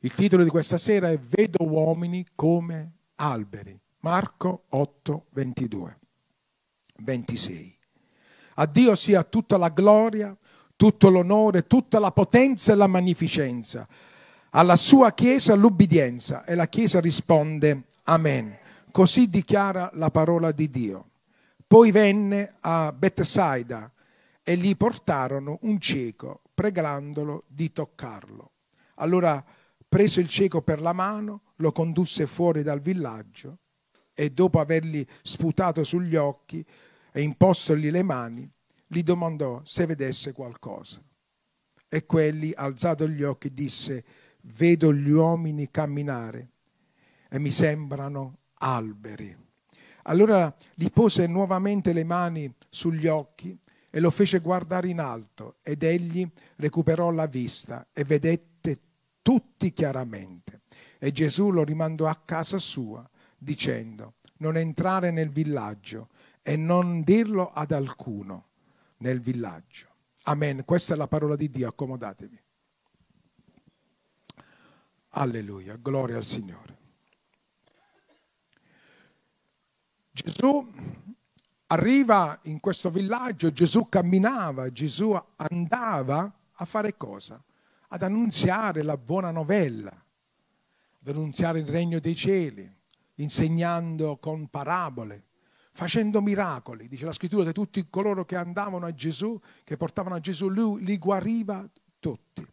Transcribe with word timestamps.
Il 0.00 0.14
titolo 0.14 0.44
di 0.44 0.50
questa 0.50 0.78
sera 0.78 1.10
è 1.10 1.18
Vedo 1.18 1.64
uomini 1.64 2.24
come 2.36 2.92
alberi. 3.16 3.76
Marco 4.00 4.66
8, 4.68 5.26
22, 5.30 5.98
26. 6.98 7.76
A 8.54 8.66
Dio 8.66 8.94
sia 8.94 9.24
tutta 9.24 9.56
la 9.58 9.70
gloria, 9.70 10.36
tutto 10.76 11.10
l'onore, 11.10 11.66
tutta 11.66 11.98
la 11.98 12.12
potenza 12.12 12.72
e 12.72 12.76
la 12.76 12.86
magnificenza. 12.86 13.88
Alla 14.50 14.76
sua 14.76 15.12
Chiesa 15.12 15.54
l'ubbidienza 15.54 16.44
e 16.44 16.54
la 16.54 16.66
Chiesa 16.66 17.00
risponde 17.00 17.88
Amen. 18.04 18.56
Così 18.92 19.28
dichiara 19.28 19.90
la 19.94 20.12
parola 20.12 20.52
di 20.52 20.70
Dio. 20.70 21.10
Poi 21.66 21.90
venne 21.90 22.54
a 22.60 22.92
Bethsaida 22.92 23.90
e 24.44 24.56
gli 24.56 24.76
portarono 24.76 25.58
un 25.62 25.80
cieco, 25.80 26.42
pregandolo 26.54 27.42
di 27.48 27.72
toccarlo. 27.72 28.52
Allora 28.94 29.44
prese 29.88 30.20
il 30.20 30.28
cieco 30.28 30.62
per 30.62 30.80
la 30.80 30.92
mano, 30.92 31.42
lo 31.56 31.72
condusse 31.72 32.26
fuori 32.26 32.62
dal 32.62 32.80
villaggio 32.80 33.58
e 34.14 34.30
dopo 34.30 34.60
avergli 34.60 35.04
sputato 35.22 35.84
sugli 35.84 36.16
occhi 36.16 36.64
e 37.12 37.22
impostogli 37.22 37.90
le 37.90 38.02
mani, 38.02 38.50
gli 38.86 39.02
domandò 39.02 39.60
se 39.64 39.86
vedesse 39.86 40.32
qualcosa. 40.32 41.02
E 41.88 42.04
quelli, 42.04 42.52
alzato 42.54 43.08
gli 43.08 43.22
occhi, 43.22 43.52
disse, 43.54 44.04
vedo 44.42 44.92
gli 44.92 45.10
uomini 45.10 45.70
camminare 45.70 46.50
e 47.30 47.38
mi 47.38 47.50
sembrano 47.50 48.38
alberi. 48.54 49.36
Allora 50.04 50.54
gli 50.74 50.88
pose 50.90 51.26
nuovamente 51.26 51.92
le 51.92 52.04
mani 52.04 52.52
sugli 52.68 53.06
occhi 53.06 53.58
e 53.90 54.00
lo 54.00 54.10
fece 54.10 54.40
guardare 54.40 54.88
in 54.88 55.00
alto 55.00 55.56
ed 55.62 55.82
egli 55.82 56.28
recuperò 56.56 57.10
la 57.10 57.26
vista 57.26 57.86
e 57.92 58.04
vedette 58.04 58.57
tutti 59.28 59.74
chiaramente. 59.74 60.62
E 60.98 61.12
Gesù 61.12 61.50
lo 61.50 61.62
rimandò 61.62 62.06
a 62.06 62.18
casa 62.24 62.56
sua 62.56 63.06
dicendo 63.36 64.14
non 64.38 64.56
entrare 64.56 65.10
nel 65.10 65.28
villaggio 65.28 66.08
e 66.40 66.56
non 66.56 67.02
dirlo 67.02 67.52
ad 67.52 67.72
alcuno 67.72 68.46
nel 69.00 69.20
villaggio. 69.20 69.86
Amen. 70.22 70.64
Questa 70.64 70.94
è 70.94 70.96
la 70.96 71.08
parola 71.08 71.36
di 71.36 71.50
Dio, 71.50 71.68
accomodatevi. 71.68 72.42
Alleluia, 75.10 75.76
gloria 75.76 76.16
al 76.16 76.24
Signore. 76.24 76.78
Gesù 80.10 80.72
arriva 81.66 82.38
in 82.44 82.60
questo 82.60 82.88
villaggio, 82.88 83.52
Gesù 83.52 83.90
camminava, 83.90 84.72
Gesù 84.72 85.14
andava 85.36 86.34
a 86.50 86.64
fare 86.64 86.96
cosa? 86.96 87.42
Ad 87.88 88.02
annunziare 88.02 88.82
la 88.82 88.96
buona 88.96 89.30
novella, 89.30 89.90
ad 89.90 91.08
annunziare 91.08 91.60
il 91.60 91.66
regno 91.66 92.00
dei 92.00 92.14
cieli, 92.14 92.70
insegnando 93.14 94.18
con 94.18 94.48
parabole, 94.48 95.24
facendo 95.72 96.20
miracoli. 96.20 96.88
Dice 96.88 97.06
la 97.06 97.12
scrittura 97.12 97.44
che 97.44 97.52
tutti 97.52 97.86
coloro 97.88 98.24
che 98.24 98.36
andavano 98.36 98.84
a 98.84 98.94
Gesù, 98.94 99.40
che 99.64 99.76
portavano 99.76 100.16
a 100.16 100.20
Gesù, 100.20 100.48
lui 100.48 100.84
li 100.84 100.98
guariva 100.98 101.66
tutti. 101.98 102.46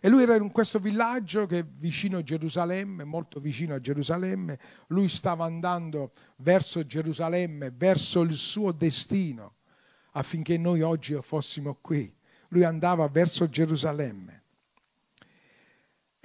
E 0.00 0.08
lui 0.08 0.22
era 0.22 0.36
in 0.36 0.52
questo 0.52 0.78
villaggio 0.78 1.46
che 1.46 1.58
è 1.58 1.64
vicino 1.64 2.18
a 2.18 2.22
Gerusalemme, 2.22 3.02
molto 3.02 3.40
vicino 3.40 3.74
a 3.74 3.80
Gerusalemme. 3.80 4.58
Lui 4.88 5.08
stava 5.08 5.44
andando 5.44 6.12
verso 6.36 6.86
Gerusalemme, 6.86 7.72
verso 7.72 8.20
il 8.20 8.34
suo 8.34 8.70
destino, 8.70 9.56
affinché 10.12 10.56
noi 10.56 10.82
oggi 10.82 11.16
fossimo 11.20 11.78
qui. 11.80 12.14
Lui 12.50 12.62
andava 12.62 13.08
verso 13.08 13.48
Gerusalemme. 13.48 14.37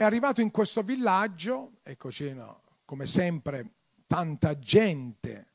È 0.03 0.05
arrivato 0.05 0.41
in 0.41 0.51
questo 0.51 0.81
villaggio, 0.81 1.75
eccoci, 1.81 2.33
no, 2.33 2.63
come 2.83 3.05
sempre, 3.05 3.71
tanta 4.05 4.59
gente, 4.59 5.47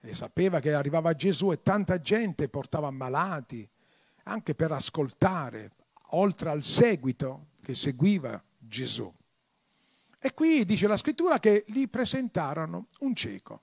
e 0.00 0.14
sapeva 0.14 0.60
che 0.60 0.72
arrivava 0.72 1.12
Gesù 1.16 1.50
e 1.50 1.60
tanta 1.60 1.98
gente 1.98 2.48
portava 2.48 2.86
ammalati, 2.86 3.68
anche 4.26 4.54
per 4.54 4.70
ascoltare, 4.70 5.72
oltre 6.10 6.50
al 6.50 6.62
seguito 6.62 7.46
che 7.60 7.74
seguiva 7.74 8.40
Gesù. 8.56 9.12
E 10.20 10.34
qui 10.34 10.64
dice 10.64 10.86
la 10.86 10.96
scrittura 10.96 11.40
che 11.40 11.64
gli 11.66 11.88
presentarono 11.88 12.86
un 13.00 13.12
cieco. 13.16 13.62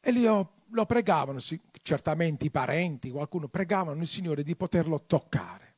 E 0.00 0.10
lì 0.10 0.24
lo 0.24 0.84
pregavano, 0.84 1.38
certamente 1.80 2.44
i 2.44 2.50
parenti, 2.50 3.12
qualcuno 3.12 3.46
pregavano 3.46 4.00
il 4.00 4.08
Signore 4.08 4.42
di 4.42 4.56
poterlo 4.56 5.04
toccare. 5.06 5.69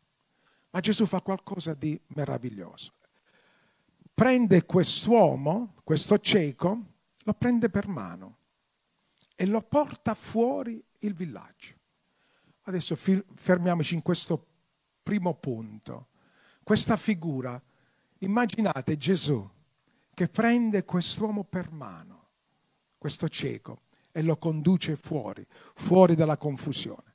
Ma 0.72 0.80
Gesù 0.80 1.06
fa 1.06 1.22
qualcosa 1.22 1.72
di 1.74 1.98
meraviglioso 2.08 2.92
prende 4.14 4.64
quest'uomo, 4.64 5.74
questo 5.84 6.18
cieco, 6.18 6.84
lo 7.24 7.34
prende 7.34 7.68
per 7.70 7.88
mano 7.88 8.36
e 9.34 9.46
lo 9.46 9.62
porta 9.62 10.14
fuori 10.14 10.82
il 11.00 11.14
villaggio. 11.14 11.74
Adesso 12.62 12.94
fermiamoci 12.94 13.94
in 13.94 14.02
questo 14.02 14.46
primo 15.02 15.34
punto. 15.34 16.08
Questa 16.62 16.96
figura, 16.96 17.60
immaginate 18.18 18.96
Gesù 18.96 19.48
che 20.14 20.28
prende 20.28 20.84
quest'uomo 20.84 21.42
per 21.42 21.72
mano, 21.72 22.28
questo 22.98 23.28
cieco, 23.28 23.80
e 24.12 24.22
lo 24.22 24.36
conduce 24.36 24.94
fuori, 24.94 25.44
fuori 25.74 26.14
dalla 26.14 26.36
confusione. 26.36 27.14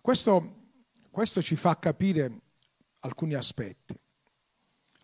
Questo, 0.00 0.68
questo 1.10 1.42
ci 1.42 1.56
fa 1.56 1.76
capire 1.78 2.42
alcuni 3.06 3.34
aspetti 3.34 3.98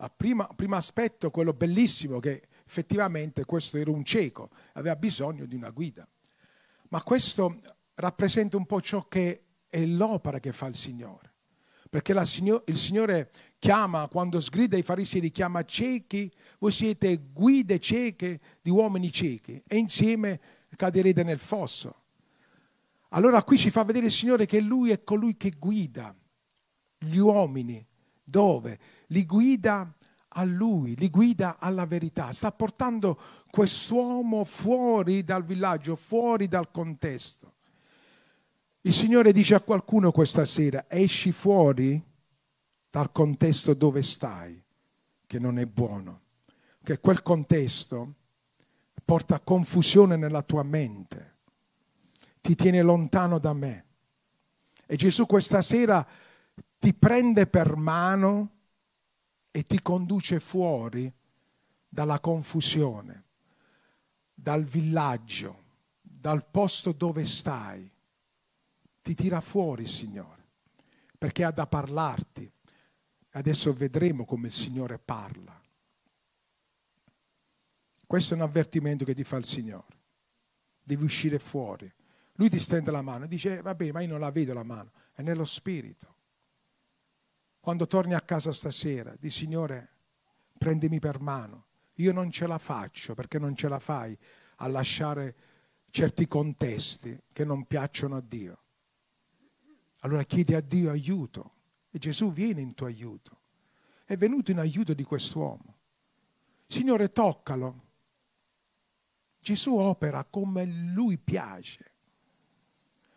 prima, 0.09 0.47
primo 0.47 0.75
aspetto, 0.75 1.31
quello 1.31 1.53
bellissimo, 1.53 2.19
che 2.19 2.47
effettivamente 2.65 3.45
questo 3.45 3.77
era 3.77 3.91
un 3.91 4.03
cieco, 4.03 4.49
aveva 4.73 4.95
bisogno 4.95 5.45
di 5.45 5.55
una 5.55 5.69
guida. 5.69 6.07
Ma 6.89 7.01
questo 7.03 7.59
rappresenta 7.95 8.57
un 8.57 8.65
po' 8.65 8.81
ciò 8.81 9.07
che 9.07 9.43
è 9.67 9.85
l'opera 9.85 10.39
che 10.39 10.51
fa 10.51 10.67
il 10.67 10.75
Signore. 10.75 11.31
Perché 11.89 12.13
la, 12.13 12.21
il 12.21 12.77
Signore 12.77 13.31
chiama, 13.59 14.07
quando 14.07 14.39
sgrida 14.39 14.77
i 14.77 14.83
farisei, 14.83 15.21
li 15.21 15.31
chiama 15.31 15.63
ciechi, 15.63 16.31
voi 16.57 16.71
siete 16.71 17.17
guide 17.31 17.79
cieche 17.79 18.39
di 18.61 18.71
uomini 18.71 19.11
ciechi 19.11 19.61
e 19.67 19.77
insieme 19.77 20.39
caderete 20.75 21.23
nel 21.23 21.39
fosso. 21.39 22.01
Allora 23.09 23.43
qui 23.43 23.59
ci 23.59 23.69
fa 23.69 23.83
vedere 23.83 24.07
il 24.07 24.11
Signore 24.11 24.47
che 24.47 24.59
Lui 24.59 24.89
è 24.89 25.03
colui 25.03 25.37
che 25.37 25.51
guida 25.51 26.15
gli 26.97 27.17
uomini 27.17 27.85
dove? 28.23 28.79
Li 29.07 29.25
guida 29.25 29.93
a 30.35 30.43
lui, 30.43 30.95
li 30.95 31.09
guida 31.09 31.57
alla 31.59 31.85
verità. 31.85 32.31
Sta 32.31 32.51
portando 32.51 33.19
quest'uomo 33.49 34.43
fuori 34.43 35.23
dal 35.23 35.43
villaggio, 35.43 35.95
fuori 35.95 36.47
dal 36.47 36.71
contesto. 36.71 37.51
Il 38.81 38.93
Signore 38.93 39.31
dice 39.31 39.55
a 39.55 39.61
qualcuno 39.61 40.11
questa 40.11 40.43
sera, 40.45 40.85
esci 40.89 41.31
fuori 41.31 42.01
dal 42.89 43.11
contesto 43.11 43.73
dove 43.73 44.01
stai, 44.01 44.61
che 45.25 45.39
non 45.39 45.57
è 45.57 45.65
buono, 45.65 46.21
che 46.83 46.99
quel 46.99 47.21
contesto 47.21 48.15
porta 49.05 49.39
confusione 49.39 50.15
nella 50.15 50.41
tua 50.41 50.63
mente, 50.63 51.37
ti 52.41 52.55
tiene 52.55 52.81
lontano 52.81 53.39
da 53.39 53.53
me. 53.53 53.85
E 54.85 54.95
Gesù 54.97 55.25
questa 55.25 55.61
sera 55.61 56.05
ti 56.83 56.93
prende 56.93 57.47
per 57.47 57.77
mano 57.77 58.49
e 59.51 59.63
ti 59.63 59.81
conduce 59.81 60.41
fuori 60.41 61.09
dalla 61.87 62.19
confusione, 62.19 63.23
dal 64.33 64.65
villaggio, 64.65 65.63
dal 66.01 66.45
posto 66.45 66.91
dove 66.91 67.23
stai. 67.23 67.89
Ti 69.01 69.13
tira 69.13 69.39
fuori, 69.39 69.87
Signore, 69.87 70.45
perché 71.17 71.45
ha 71.45 71.51
da 71.51 71.67
parlarti. 71.67 72.51
Adesso 73.29 73.71
vedremo 73.71 74.25
come 74.25 74.47
il 74.47 74.53
Signore 74.53 74.99
parla. 74.99 75.57
Questo 78.05 78.33
è 78.33 78.35
un 78.35 78.43
avvertimento 78.43 79.05
che 79.05 79.15
ti 79.15 79.23
fa 79.23 79.37
il 79.37 79.45
Signore. 79.45 79.99
Devi 80.83 81.05
uscire 81.05 81.39
fuori. 81.39 81.89
Lui 82.33 82.49
ti 82.49 82.59
stende 82.59 82.91
la 82.91 83.01
mano 83.01 83.23
e 83.23 83.29
dice, 83.29 83.61
vabbè, 83.61 83.93
ma 83.93 84.01
io 84.01 84.09
non 84.09 84.19
la 84.19 84.31
vedo 84.31 84.53
la 84.53 84.63
mano, 84.63 84.91
è 85.13 85.21
nello 85.21 85.45
spirito. 85.45 86.12
Quando 87.63 87.87
torni 87.87 88.13
a 88.13 88.19
casa 88.19 88.51
stasera, 88.51 89.15
di 89.17 89.29
Signore, 89.29 89.89
prendimi 90.57 90.99
per 90.99 91.21
mano. 91.21 91.67
Io 91.93 92.11
non 92.11 92.29
ce 92.29 92.45
la 92.45 92.57
faccio 92.57 93.13
perché 93.13 93.39
non 93.39 93.55
ce 93.55 93.69
la 93.69 93.79
fai 93.79 94.17
a 94.57 94.67
lasciare 94.67 95.35
certi 95.89 96.27
contesti 96.27 97.17
che 97.31 97.45
non 97.45 97.63
piacciono 97.63 98.17
a 98.17 98.21
Dio. 98.21 98.61
Allora 100.01 100.23
chiedi 100.23 100.53
a 100.53 100.59
Dio 100.59 100.89
aiuto 100.89 101.53
e 101.89 101.99
Gesù 101.99 102.33
viene 102.33 102.59
in 102.59 102.73
tuo 102.73 102.87
aiuto. 102.87 103.39
È 104.03 104.17
venuto 104.17 104.51
in 104.51 104.59
aiuto 104.59 104.93
di 104.93 105.03
quest'uomo. 105.05 105.77
Signore, 106.67 107.13
toccalo. 107.13 107.81
Gesù 109.39 109.77
opera 109.77 110.25
come 110.25 110.65
lui 110.65 111.17
piace. 111.17 111.91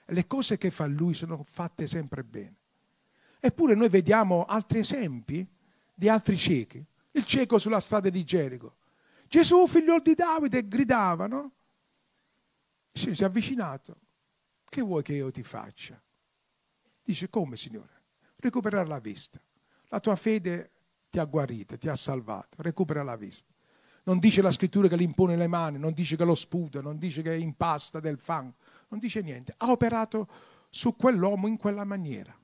Le 0.05 0.27
cose 0.29 0.57
che 0.57 0.71
fa 0.71 0.87
lui 0.87 1.15
sono 1.15 1.43
fatte 1.43 1.89
sempre 1.89 2.23
bene. 2.23 2.59
Eppure 3.41 3.75
noi 3.75 3.89
vediamo 3.89 4.45
altri 4.45 4.81
esempi 4.81 5.47
di 5.95 6.09
altri 6.09 6.37
ciechi. 6.37 6.85
Il 7.13 7.25
cieco 7.25 7.59
sulla 7.59 7.81
strada 7.81 8.11
di 8.11 8.25
Gerico. 8.25 8.77
Gesù, 9.29 9.67
figlio 9.67 10.01
di 10.01 10.15
Davide, 10.15 10.67
gridavano. 10.69 11.53
Signore 12.93 13.17
si 13.17 13.23
è 13.23 13.27
avvicinato. 13.27 13.97
Che 14.69 14.81
vuoi 14.83 15.03
che 15.03 15.15
io 15.15 15.31
ti 15.31 15.43
faccia? 15.43 16.01
Dice, 17.03 17.29
come 17.29 17.57
Signore? 17.57 18.03
Recuperare 18.37 18.87
la 18.87 18.99
vista. 18.99 19.41
La 19.89 20.01
tua 20.01 20.17
fede 20.17 20.73
ti 21.09 21.19
ha 21.19 21.25
guarito, 21.25 21.79
ti 21.79 21.89
ha 21.89 21.95
salvato. 21.95 22.61
Recupera 22.61 23.03
la 23.03 23.17
vista. 23.17 23.53
Non 24.05 24.19
dice 24.19 24.43
la 24.43 24.51
scrittura 24.51 24.87
che 24.87 24.97
gli 24.97 25.03
impone 25.03 25.37
le 25.37 25.49
mani, 25.49 25.79
non 25.79 25.93
dice 25.93 26.17
che 26.17 26.25
lo 26.25 26.35
sputa, 26.35 26.81
non 26.81 26.97
dice 26.97 27.23
che 27.23 27.35
impasta 27.35 27.99
del 27.99 28.19
fango, 28.19 28.55
non 28.89 29.01
dice 29.01 29.21
niente. 29.21 29.55
Ha 29.57 29.71
operato 29.71 30.29
su 30.69 30.95
quell'uomo 30.95 31.49
in 31.49 31.57
quella 31.57 31.85
maniera. 31.85 32.37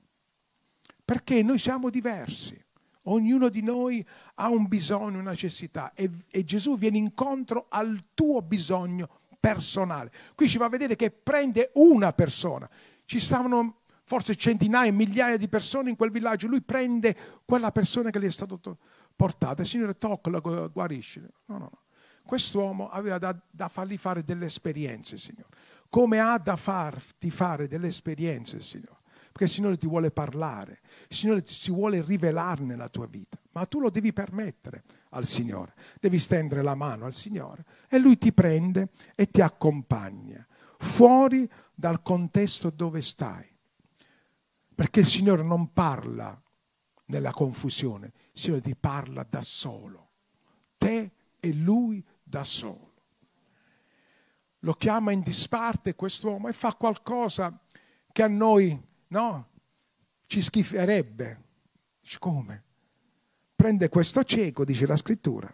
Perché 1.13 1.43
noi 1.43 1.59
siamo 1.59 1.91
diversi. 1.91 2.59
Ognuno 3.03 3.51
di 3.51 3.61
noi 3.61 4.03
ha 4.37 4.49
un 4.49 4.67
bisogno, 4.67 5.19
una 5.19 5.29
necessità 5.29 5.93
e, 5.93 6.11
e 6.31 6.43
Gesù 6.43 6.79
viene 6.79 6.97
incontro 6.97 7.67
al 7.69 8.03
tuo 8.15 8.41
bisogno 8.41 9.21
personale. 9.39 10.11
Qui 10.35 10.49
ci 10.49 10.57
va 10.57 10.65
a 10.65 10.69
vedere 10.71 10.97
che 10.97 11.11
prende 11.11 11.71
una 11.75 12.15
persona. 12.15 12.67
Ci 13.05 13.21
stavano 13.21 13.81
forse 14.05 14.37
centinaia, 14.37 14.91
migliaia 14.91 15.37
di 15.37 15.51
persone 15.51 15.91
in 15.91 15.97
quel 15.97 16.11
villaggio. 16.11 16.47
Lui 16.47 16.63
prende 16.63 17.15
quella 17.45 17.73
persona 17.73 18.09
che 18.09 18.19
gli 18.19 18.25
è 18.25 18.31
stata 18.31 18.59
portata. 19.15 19.61
Il 19.61 19.69
Signore 19.69 19.99
tocca, 19.99 20.31
guarisce. 20.39 21.21
No, 21.45 21.59
no, 21.59 21.69
no. 21.71 21.81
Quest'uomo 22.25 22.89
aveva 22.89 23.19
da, 23.19 23.39
da 23.51 23.69
fargli 23.69 23.99
fare 23.99 24.25
delle 24.25 24.47
esperienze, 24.47 25.19
Signore. 25.19 25.51
Come 25.91 26.21
ha 26.21 26.39
da 26.39 26.57
farti 26.57 27.29
fare 27.29 27.69
delle 27.69 27.89
esperienze, 27.89 28.61
Signore 28.61 29.01
perché 29.33 29.45
il 29.45 29.51
Signore 29.51 29.79
ti 29.79 29.87
vuole 29.87 30.11
parlare, 30.11 30.81
il 31.09 31.17
Signore 31.17 31.43
si 31.47 31.71
vuole 31.71 32.03
rivelare 32.03 32.63
nella 32.63 32.89
tua 32.89 33.07
vita, 33.07 33.39
ma 33.53 33.65
tu 33.65 33.81
lo 33.81 33.89
devi 33.89 34.13
permettere 34.13 34.85
al 35.11 35.25
Signore, 35.25 35.75
devi 35.99 36.19
stendere 36.19 36.63
la 36.63 36.75
mano 36.75 37.07
al 37.07 37.15
Signore 37.15 37.65
e 37.89 37.99
Lui 37.99 38.19
ti 38.19 38.33
prende 38.33 38.91
e 39.15 39.31
ti 39.31 39.41
accompagna 39.41 40.47
fuori 40.79 41.49
dal 41.75 42.03
contesto 42.03 42.69
dove 42.69 43.01
stai, 43.01 43.49
perché 44.75 45.01
il 45.01 45.07
Signore 45.07 45.43
non 45.43 45.73
parla 45.73 46.41
nella 47.07 47.33
confusione, 47.33 48.13
il 48.33 48.41
Signore 48.41 48.61
ti 48.61 48.77
parla 48.77 49.27
da 49.29 49.41
solo, 49.41 50.11
te 50.77 51.13
e 51.41 51.53
Lui 51.55 52.05
da 52.23 52.45
solo. 52.45 52.91
Lo 54.61 54.75
chiama 54.75 55.11
in 55.11 55.23
disparte 55.23 55.95
quest'uomo 55.95 56.49
e 56.49 56.53
fa 56.53 56.75
qualcosa 56.75 57.59
che 58.13 58.23
a 58.23 58.29
noi 58.29 58.91
no? 59.13 59.49
Ci 60.27 60.43
schiferebbe. 60.43 61.41
Dice, 62.01 62.19
come? 62.19 62.65
Prende 63.55 63.89
questo 63.89 64.25
cieco, 64.25 64.65
dice 64.65 64.87
la 64.87 64.97
scrittura, 64.97 65.53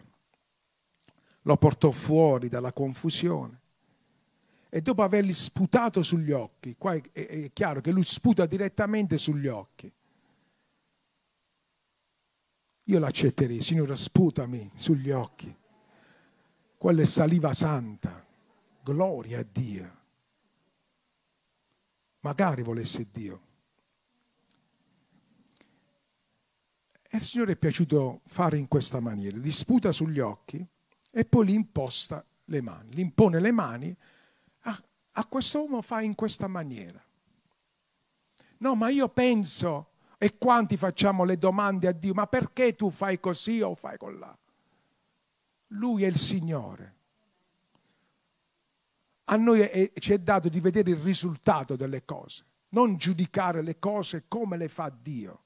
lo 1.43 1.57
portò 1.57 1.91
fuori 1.91 2.49
dalla 2.49 2.73
confusione 2.73 3.61
e 4.69 4.81
dopo 4.81 5.03
avergli 5.03 5.33
sputato 5.33 6.01
sugli 6.01 6.31
occhi, 6.31 6.75
qua 6.75 6.93
è, 6.93 7.01
è, 7.11 7.51
chiaro 7.53 7.81
che 7.81 7.91
lui 7.91 8.03
sputa 8.03 8.45
direttamente 8.47 9.17
sugli 9.17 9.47
occhi. 9.47 9.91
Io 12.83 12.99
l'accetterei, 12.99 13.61
Signore, 13.61 13.95
sputami 13.95 14.71
sugli 14.73 15.11
occhi. 15.11 15.55
Quella 16.77 17.01
è 17.01 17.05
saliva 17.05 17.53
santa. 17.53 18.25
Gloria 18.83 19.39
a 19.39 19.45
Dio. 19.47 19.97
Magari 22.21 22.63
volesse 22.63 23.07
Dio. 23.11 23.48
E 27.11 27.17
il 27.17 27.23
Signore 27.23 27.53
è 27.53 27.57
piaciuto 27.57 28.21
fare 28.27 28.57
in 28.59 28.67
questa 28.67 28.99
maniera, 28.99 29.35
li 29.35 29.51
sputa 29.51 29.91
sugli 29.91 30.19
occhi 30.19 30.63
e 31.09 31.25
poi 31.25 31.47
li 31.47 31.53
imposta 31.55 32.23
le 32.45 32.61
mani, 32.61 32.93
li 32.93 33.01
impone 33.01 33.39
le 33.39 33.51
mani, 33.51 33.95
a, 34.61 34.83
a 35.13 35.25
quest'uomo 35.25 35.81
fa 35.81 36.01
in 36.01 36.13
questa 36.13 36.47
maniera. 36.47 37.03
No, 38.59 38.75
ma 38.75 38.89
io 38.89 39.09
penso, 39.09 39.91
e 40.19 40.37
quanti 40.37 40.77
facciamo 40.77 41.23
le 41.23 41.39
domande 41.39 41.87
a 41.87 41.93
Dio, 41.93 42.13
ma 42.13 42.27
perché 42.27 42.75
tu 42.75 42.91
fai 42.91 43.19
così 43.19 43.61
o 43.61 43.73
fai 43.73 43.97
con 43.97 44.19
là? 44.19 44.37
Lui 45.69 46.03
è 46.03 46.07
il 46.07 46.17
Signore. 46.17 46.95
A 49.25 49.35
noi 49.35 49.61
è, 49.61 49.91
ci 49.97 50.13
è 50.13 50.19
dato 50.19 50.47
di 50.47 50.59
vedere 50.59 50.91
il 50.91 50.97
risultato 50.97 51.75
delle 51.75 52.05
cose, 52.05 52.45
non 52.69 52.97
giudicare 52.97 53.63
le 53.63 53.79
cose 53.79 54.25
come 54.27 54.57
le 54.57 54.69
fa 54.69 54.89
Dio. 54.89 55.43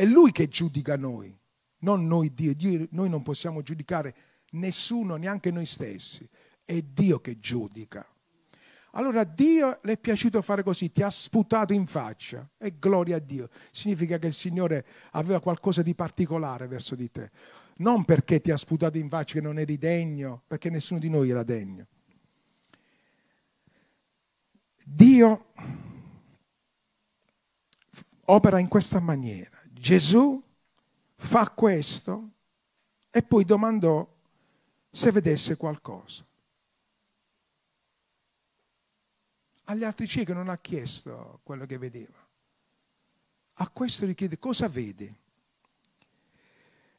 È 0.00 0.06
Lui 0.06 0.32
che 0.32 0.48
giudica 0.48 0.96
noi, 0.96 1.38
non 1.80 2.06
noi 2.06 2.32
Dio. 2.32 2.54
Dio. 2.54 2.86
Noi 2.92 3.10
non 3.10 3.20
possiamo 3.22 3.60
giudicare 3.60 4.14
nessuno, 4.52 5.16
neanche 5.16 5.50
noi 5.50 5.66
stessi. 5.66 6.26
È 6.64 6.80
Dio 6.80 7.20
che 7.20 7.38
giudica. 7.38 8.08
Allora 8.92 9.24
Dio 9.24 9.78
le 9.82 9.92
è 9.92 9.98
piaciuto 9.98 10.40
fare 10.40 10.62
così, 10.62 10.90
ti 10.90 11.02
ha 11.02 11.10
sputato 11.10 11.74
in 11.74 11.86
faccia 11.86 12.48
e 12.56 12.78
gloria 12.78 13.16
a 13.16 13.18
Dio. 13.18 13.50
Significa 13.70 14.16
che 14.16 14.28
il 14.28 14.32
Signore 14.32 14.86
aveva 15.10 15.38
qualcosa 15.38 15.82
di 15.82 15.94
particolare 15.94 16.66
verso 16.66 16.94
di 16.94 17.10
te. 17.10 17.30
Non 17.76 18.06
perché 18.06 18.40
ti 18.40 18.50
ha 18.50 18.56
sputato 18.56 18.96
in 18.96 19.10
faccia 19.10 19.34
che 19.34 19.42
non 19.42 19.58
eri 19.58 19.76
degno, 19.76 20.44
perché 20.46 20.70
nessuno 20.70 20.98
di 20.98 21.10
noi 21.10 21.28
era 21.28 21.42
degno. 21.42 21.86
Dio 24.82 25.52
opera 28.24 28.58
in 28.58 28.68
questa 28.68 28.98
maniera. 28.98 29.59
Gesù 29.80 30.42
fa 31.16 31.48
questo 31.48 32.32
e 33.10 33.22
poi 33.22 33.46
domandò 33.46 34.06
se 34.90 35.10
vedesse 35.10 35.56
qualcosa. 35.56 36.22
Agli 39.64 39.82
altri 39.82 40.06
ciechi 40.06 40.34
non 40.34 40.50
ha 40.50 40.58
chiesto 40.58 41.40
quello 41.42 41.64
che 41.64 41.78
vedeva. 41.78 42.18
A 43.54 43.70
questo 43.70 44.04
gli 44.04 44.14
chiede 44.14 44.38
cosa 44.38 44.68
vedi. 44.68 45.10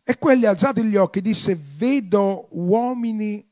E 0.04 0.18
quelli 0.18 0.46
alzati 0.46 0.84
gli 0.84 0.96
occhi 0.96 1.22
disse 1.22 1.56
vedo 1.56 2.48
uomini 2.50 3.48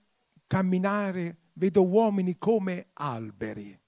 camminare, 0.48 1.38
vedo 1.54 1.86
uomini 1.86 2.36
come 2.40 2.88
alberi. 2.94 3.80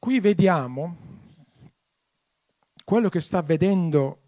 Qui 0.00 0.18
vediamo 0.18 1.19
quello 2.90 3.08
che 3.08 3.20
sta 3.20 3.40
vedendo 3.40 4.20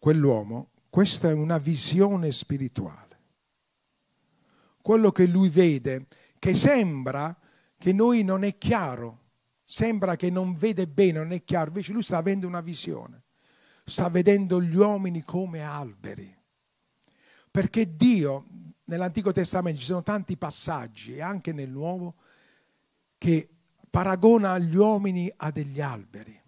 quell'uomo, 0.00 0.70
questa 0.90 1.28
è 1.28 1.32
una 1.32 1.58
visione 1.58 2.32
spirituale. 2.32 3.20
Quello 4.82 5.12
che 5.12 5.24
lui 5.28 5.48
vede, 5.48 6.08
che 6.40 6.54
sembra 6.54 7.38
che 7.78 7.92
noi 7.92 8.24
non 8.24 8.42
è 8.42 8.58
chiaro, 8.58 9.20
sembra 9.62 10.16
che 10.16 10.28
non 10.28 10.54
vede 10.54 10.88
bene, 10.88 11.18
non 11.20 11.30
è 11.30 11.44
chiaro, 11.44 11.68
invece 11.68 11.92
lui 11.92 12.02
sta 12.02 12.16
avendo 12.16 12.48
una 12.48 12.60
visione, 12.60 13.22
sta 13.84 14.08
vedendo 14.08 14.60
gli 14.60 14.74
uomini 14.74 15.22
come 15.22 15.62
alberi. 15.62 16.36
Perché 17.48 17.94
Dio, 17.94 18.46
nell'Antico 18.86 19.30
Testamento 19.30 19.78
ci 19.78 19.86
sono 19.86 20.02
tanti 20.02 20.36
passaggi, 20.36 21.14
e 21.14 21.22
anche 21.22 21.52
nel 21.52 21.70
Nuovo, 21.70 22.16
che 23.18 23.48
paragona 23.88 24.58
gli 24.58 24.74
uomini 24.74 25.32
a 25.36 25.52
degli 25.52 25.80
alberi. 25.80 26.42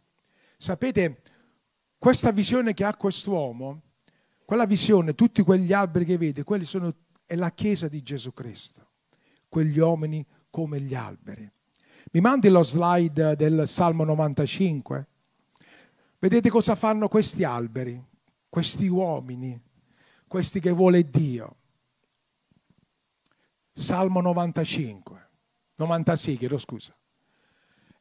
Sapete, 0.57 1.21
questa 1.99 2.31
visione 2.31 2.73
che 2.73 2.85
ha 2.85 2.97
quest'uomo, 2.97 3.83
quella 4.45 4.65
visione, 4.65 5.15
tutti 5.15 5.43
quegli 5.43 5.73
alberi 5.73 6.05
che 6.05 6.17
vede, 6.17 6.45
quelli 6.45 6.65
sono, 6.65 6.95
è 7.27 7.35
la 7.35 7.53
Chiesa 7.53 7.89
di 7.89 8.03
Gesù 8.03 8.33
Cristo, 8.33 8.93
quegli 9.49 9.79
uomini 9.79 10.25
come 10.51 10.81
gli 10.81 10.95
alberi. 10.95 11.51
Mi 12.13 12.21
mandi 12.21 12.49
lo 12.49 12.63
slide 12.63 13.37
del 13.37 13.67
Salmo 13.67 14.05
95? 14.05 15.07
Vedete 16.19 16.49
cosa 16.49 16.75
fanno 16.75 17.09
questi 17.09 17.45
alberi, 17.45 18.03
questi 18.49 18.87
uomini, 18.87 19.61
questi 20.27 20.61
che 20.61 20.71
vuole 20.71 21.11
Dio. 21.11 21.57
Salmo 23.73 24.23
95, 24.23 25.29
96, 25.75 26.37
chiedo 26.39 26.57
scusa 26.57 26.97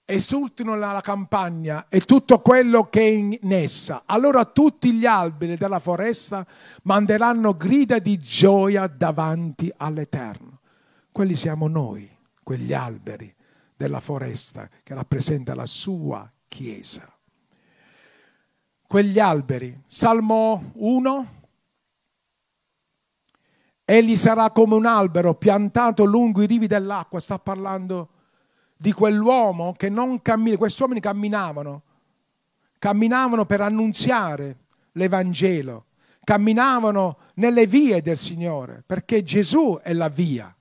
esultino 0.06 0.74
nella 0.74 1.02
campagna 1.02 1.88
e 1.90 2.02
tutto 2.02 2.40
quello 2.40 2.90
che 2.90 3.02
è 3.02 3.10
in 3.10 3.52
essa. 3.52 4.04
Allora 4.06 4.46
tutti 4.46 4.94
gli 4.94 5.06
alberi 5.06 5.58
della 5.58 5.80
foresta 5.80 6.46
manderanno 6.84 7.58
grida 7.58 7.98
di 8.00 8.20
gioia 8.20 8.88
davanti 8.88 9.72
all'Eterno. 9.76 10.60
Quelli 11.12 11.36
siamo 11.36 11.68
noi, 11.68 12.10
quegli 12.44 12.74
alberi 12.74 13.34
della 13.76 14.00
foresta 14.00 14.70
che 14.84 14.94
rappresenta 14.94 15.56
la 15.56 15.66
sua 15.66 16.30
Chiesa. 16.48 17.12
Quegli 18.88 19.20
alberi, 19.20 19.82
Salmo 19.88 20.72
1, 20.76 21.28
egli 23.84 24.16
sarà 24.16 24.52
come 24.52 24.76
un 24.76 24.86
albero 24.86 25.34
piantato 25.34 26.06
lungo 26.06 26.42
i 26.44 26.46
rivi 26.46 26.68
dell'acqua, 26.68 27.20
sta 27.20 27.40
parlando 27.40 28.10
di 28.78 28.92
quell'uomo 28.92 29.74
che 29.74 29.90
non 29.90 30.22
cammina, 30.22 30.58
questi 30.58 30.82
uomini 30.82 31.00
camminavano, 31.00 31.82
camminavano 32.78 33.46
per 33.46 33.62
annunziare 33.62 34.58
l'Evangelo, 34.94 35.86
camminavano 36.24 37.18
nelle 37.36 37.66
vie 37.68 38.02
del 38.02 38.18
Signore, 38.18 38.84
perché 38.86 39.24
Gesù 39.24 39.80
è 39.82 39.94
la 39.94 40.10
via. 40.10 40.54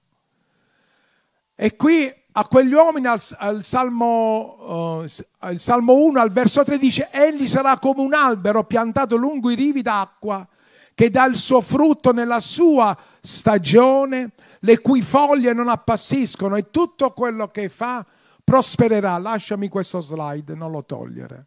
E 1.56 1.76
qui 1.76 2.12
a 2.36 2.46
quegli 2.46 2.72
uomini 2.72 3.06
al, 3.06 3.20
al, 3.38 3.62
Salmo, 3.62 5.00
uh, 5.02 5.06
al 5.38 5.58
Salmo 5.58 5.94
1, 5.94 6.20
al 6.20 6.30
verso 6.30 6.64
3 6.64 6.78
dice, 6.78 7.08
egli 7.12 7.46
sarà 7.46 7.78
come 7.78 8.00
un 8.00 8.12
albero 8.12 8.64
piantato 8.64 9.16
lungo 9.16 9.50
i 9.50 9.54
rivi 9.54 9.82
d'acqua, 9.82 10.46
che 10.94 11.10
dà 11.10 11.24
il 11.26 11.36
suo 11.36 11.60
frutto 11.60 12.12
nella 12.12 12.40
sua 12.40 12.96
stagione, 13.20 14.30
le 14.64 14.80
cui 14.80 15.02
foglie 15.02 15.52
non 15.52 15.68
appassiscono 15.68 16.56
e 16.56 16.70
tutto 16.70 17.12
quello 17.12 17.50
che 17.50 17.68
fa 17.68 18.04
prospererà. 18.42 19.18
Lasciami 19.18 19.68
questo 19.68 20.00
slide, 20.00 20.54
non 20.54 20.70
lo 20.70 20.84
togliere. 20.84 21.46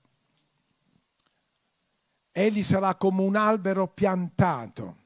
Egli 2.32 2.62
sarà 2.62 2.94
come 2.96 3.24
un 3.24 3.36
albero 3.36 3.88
piantato. 3.88 5.06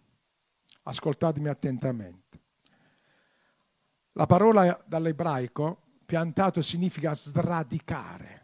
Ascoltatemi 0.83 1.47
attentamente. 1.47 2.39
La 4.13 4.25
parola 4.25 4.77
dall'ebraico 4.85 5.83
piantato 6.05 6.61
significa 6.61 7.13
sradicare. 7.13 8.39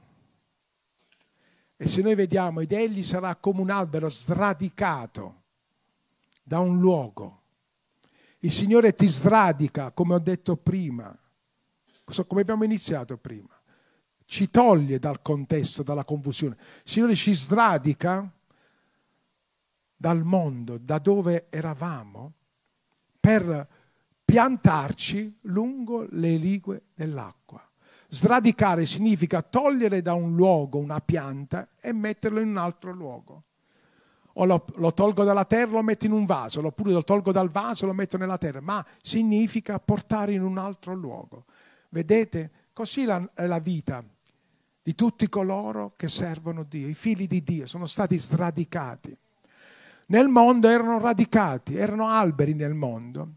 E 1.76 1.88
se 1.90 2.02
noi 2.02 2.16
vediamo, 2.16 2.62
ed 2.62 2.72
egli 2.72 3.04
sarà 3.04 3.36
come 3.36 3.60
un 3.60 3.70
albero 3.70 4.08
sradicato 4.08 5.44
da 6.42 6.60
un 6.60 6.80
luogo. 6.80 7.42
Il 8.48 8.54
Signore 8.54 8.96
ti 8.96 9.10
sradica, 9.10 9.92
come 9.92 10.14
ho 10.14 10.20
detto 10.20 10.56
prima, 10.56 11.14
come 12.28 12.42
abbiamo 12.42 12.64
iniziato 12.64 13.18
prima. 13.18 13.54
Ci 14.24 14.50
toglie 14.50 15.00
dal 15.00 15.22
contesto, 15.22 15.84
dalla 15.84 16.06
confusione. 16.06 16.56
Il 16.58 16.90
Signore 16.90 17.14
ci 17.14 17.36
sradica 17.36 18.26
dal 19.98 20.24
mondo, 20.24 20.78
da 20.78 20.98
dove 20.98 21.48
eravamo, 21.50 22.36
per 23.20 23.68
piantarci 24.24 25.40
lungo 25.42 26.08
le 26.10 26.38
ligue 26.38 26.84
dell'acqua. 26.94 27.62
Sradicare 28.08 28.86
significa 28.86 29.42
togliere 29.42 30.02
da 30.02 30.14
un 30.14 30.36
luogo 30.36 30.78
una 30.78 31.02
pianta 31.02 31.68
e 31.82 31.92
metterlo 31.92 32.40
in 32.40 32.48
un 32.48 32.58
altro 32.58 32.94
luogo. 32.94 33.44
O 34.40 34.46
lo, 34.46 34.66
lo, 34.76 34.94
tolgo 34.94 35.24
dalla 35.24 35.46
terra, 35.46 35.72
lo 35.72 35.82
metto 35.82 36.06
in 36.06 36.12
un 36.12 36.26
vaso, 36.26 36.64
oppure 36.64 36.92
lo 36.92 37.04
tolgo 37.04 37.32
dal 37.32 37.50
vaso, 37.50 37.86
lo 37.88 37.94
metto 37.94 38.18
nella 38.18 38.38
terra, 38.38 38.62
ma 38.62 38.86
significa 39.02 39.80
portare 39.80 40.34
in 40.34 40.44
un 40.44 40.58
altro 40.60 40.94
luogo. 40.94 41.46
Vedete? 41.90 42.52
Così 42.72 43.06
la, 43.06 43.28
è 43.34 43.48
la 43.48 43.60
vita 43.60 44.04
di 44.84 44.94
tutti 44.94 45.28
coloro 45.28 45.94
che 45.98 46.08
servono 46.08 46.64
Dio, 46.64 46.88
i 46.88 46.94
figli 46.94 47.26
di 47.26 47.44
Dio, 47.44 47.66
sono 47.66 47.88
stati 47.88 48.18
sradicati. 48.18 49.18
Nel 50.10 50.28
mondo 50.28 50.70
erano 50.70 51.00
radicati, 51.00 51.76
erano 51.76 52.08
alberi 52.08 52.54
nel 52.54 52.74
mondo 52.74 53.30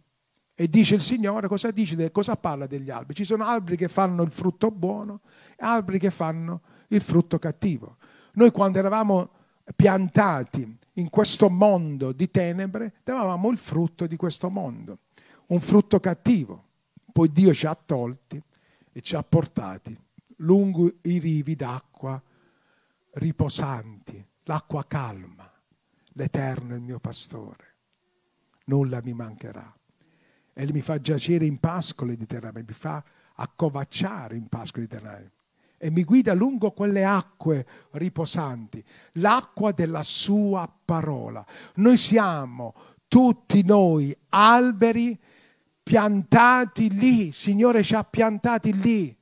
e 0.54 0.69
dice 0.69 0.97
il 0.97 1.00
Signore, 1.00 1.49
cosa 1.49 1.71
dice? 1.71 2.11
Cosa 2.12 2.37
parla 2.37 2.66
degli 2.66 2.90
alberi? 2.90 3.14
Ci 3.14 3.25
sono 3.25 3.47
alberi 3.47 3.78
che 3.78 3.88
fanno 3.88 4.23
il 4.23 4.30
frutto 4.30 4.71
buono 4.71 5.23
e 5.57 5.64
alberi 5.64 5.99
che 5.99 6.11
fanno 6.11 6.61
il 6.88 7.00
frutto 7.00 7.38
cattivo. 7.38 7.97
Noi 8.35 8.50
quando 8.50 8.78
eravamo 8.78 9.30
piantati 9.75 10.78
in 11.00 11.11
questo 11.11 11.49
mondo 11.49 12.12
di 12.12 12.30
tenebre, 12.30 12.95
davamo 13.02 13.50
il 13.50 13.59
frutto 13.59 14.07
di 14.07 14.16
questo 14.16 14.50
mondo, 14.50 14.99
un 15.47 15.61
frutto 15.61 15.99
cattivo. 15.99 16.69
Poi 17.12 17.33
Dio 17.33 17.52
ci 17.52 17.66
ha 17.66 17.75
tolti 17.75 18.40
e 18.92 19.00
ci 19.00 19.16
ha 19.16 19.23
portati 19.23 19.99
lungo 20.40 20.90
i 21.02 21.19
rivi 21.19 21.57
d'acqua 21.57 22.23
riposanti, 23.12 24.25
l'acqua 24.45 24.85
calma, 24.87 25.50
l'Eterno 26.12 26.75
è 26.75 26.76
il 26.76 26.83
mio 26.83 27.00
pastore, 27.00 27.75
nulla 28.66 29.00
mi 29.02 29.12
mancherà. 29.12 29.75
Egli 30.52 30.73
mi 30.73 30.80
fa 30.80 31.00
giacere 31.00 31.47
in 31.47 31.59
pascoli 31.59 32.16
di 32.16 32.26
terra, 32.26 32.52
mi 32.52 32.64
fa 32.69 33.02
accovacciare 33.35 34.37
in 34.37 34.49
pascoli 34.49 34.87
di 34.87 34.97
terra 34.97 35.21
e 35.82 35.90
mi 35.90 36.04
guida 36.04 36.34
lungo 36.34 36.72
quelle 36.72 37.04
acque 37.04 37.66
riposanti, 37.92 38.84
l'acqua 39.12 39.72
della 39.72 40.02
sua 40.02 40.70
parola. 40.84 41.42
Noi 41.76 41.96
siamo 41.96 42.75
tutti 43.08 43.64
noi 43.64 44.14
alberi 44.28 45.18
piantati 45.82 46.90
lì, 46.90 47.32
Signore 47.32 47.82
ci 47.82 47.94
ha 47.94 48.04
piantati 48.04 48.78
lì. 48.78 49.16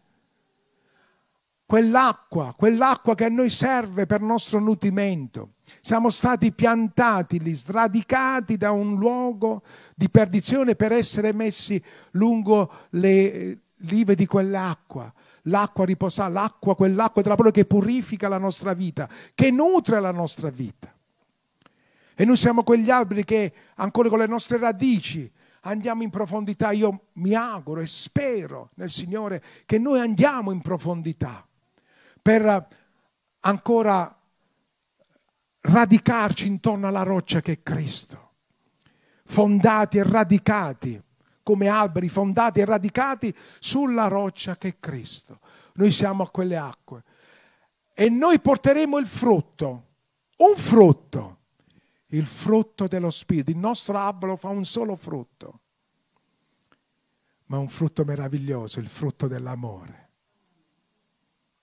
Quell'acqua, 1.64 2.52
quell'acqua 2.56 3.14
che 3.14 3.26
a 3.26 3.28
noi 3.28 3.50
serve 3.50 4.06
per 4.06 4.20
il 4.20 4.26
nostro 4.26 4.58
nutrimento. 4.58 5.52
Siamo 5.80 6.10
stati 6.10 6.50
piantati 6.50 7.38
lì, 7.38 7.54
sradicati 7.54 8.56
da 8.56 8.72
un 8.72 8.96
luogo 8.96 9.62
di 9.94 10.10
perdizione 10.10 10.74
per 10.74 10.90
essere 10.90 11.32
messi 11.32 11.80
lungo 12.12 12.72
le 12.90 13.60
rive 13.86 14.14
di 14.14 14.26
quell'acqua. 14.26 15.12
L'acqua 15.42 15.84
riposa, 15.84 16.28
l'acqua, 16.28 16.74
quell'acqua 16.74 17.22
della 17.22 17.36
parola 17.36 17.54
che 17.54 17.64
purifica 17.64 18.28
la 18.28 18.38
nostra 18.38 18.74
vita, 18.74 19.08
che 19.34 19.50
nutre 19.50 20.00
la 20.00 20.10
nostra 20.10 20.50
vita. 20.50 20.92
E 22.14 22.24
noi 22.24 22.36
siamo 22.36 22.64
quegli 22.64 22.90
alberi 22.90 23.24
che 23.24 23.52
ancora 23.76 24.08
con 24.08 24.18
le 24.18 24.26
nostre 24.26 24.58
radici 24.58 25.30
andiamo 25.62 26.02
in 26.02 26.10
profondità. 26.10 26.72
Io 26.72 27.06
mi 27.14 27.34
auguro 27.34 27.80
e 27.80 27.86
spero 27.86 28.68
nel 28.74 28.90
Signore 28.90 29.42
che 29.64 29.78
noi 29.78 30.00
andiamo 30.00 30.50
in 30.50 30.60
profondità 30.60 31.46
per 32.20 32.66
ancora 33.40 34.18
radicarci 35.60 36.46
intorno 36.46 36.86
alla 36.88 37.02
roccia 37.02 37.40
che 37.40 37.52
è 37.52 37.62
Cristo, 37.62 38.32
fondati 39.24 39.98
e 39.98 40.02
radicati 40.02 41.02
come 41.48 41.68
alberi, 41.68 42.10
fondati 42.10 42.60
e 42.60 42.66
radicati 42.66 43.34
sulla 43.58 44.06
roccia 44.06 44.58
che 44.58 44.68
è 44.68 44.76
Cristo. 44.78 45.40
Noi 45.76 45.90
siamo 45.92 46.22
a 46.22 46.28
quelle 46.28 46.58
acque 46.58 47.04
e 47.94 48.10
noi 48.10 48.38
porteremo 48.38 48.98
il 48.98 49.06
frutto, 49.06 49.86
un 50.36 50.54
frutto, 50.56 51.38
il 52.08 52.26
frutto 52.26 52.86
dello 52.86 53.08
Spirito. 53.08 53.50
Il 53.50 53.56
nostro 53.56 53.96
albero 53.96 54.36
fa 54.36 54.48
un 54.48 54.66
solo 54.66 54.94
frutto, 54.94 55.60
ma 57.46 57.56
un 57.56 57.68
frutto 57.68 58.04
meraviglioso, 58.04 58.78
il 58.78 58.88
frutto 58.88 59.26
dell'amore. 59.26 60.10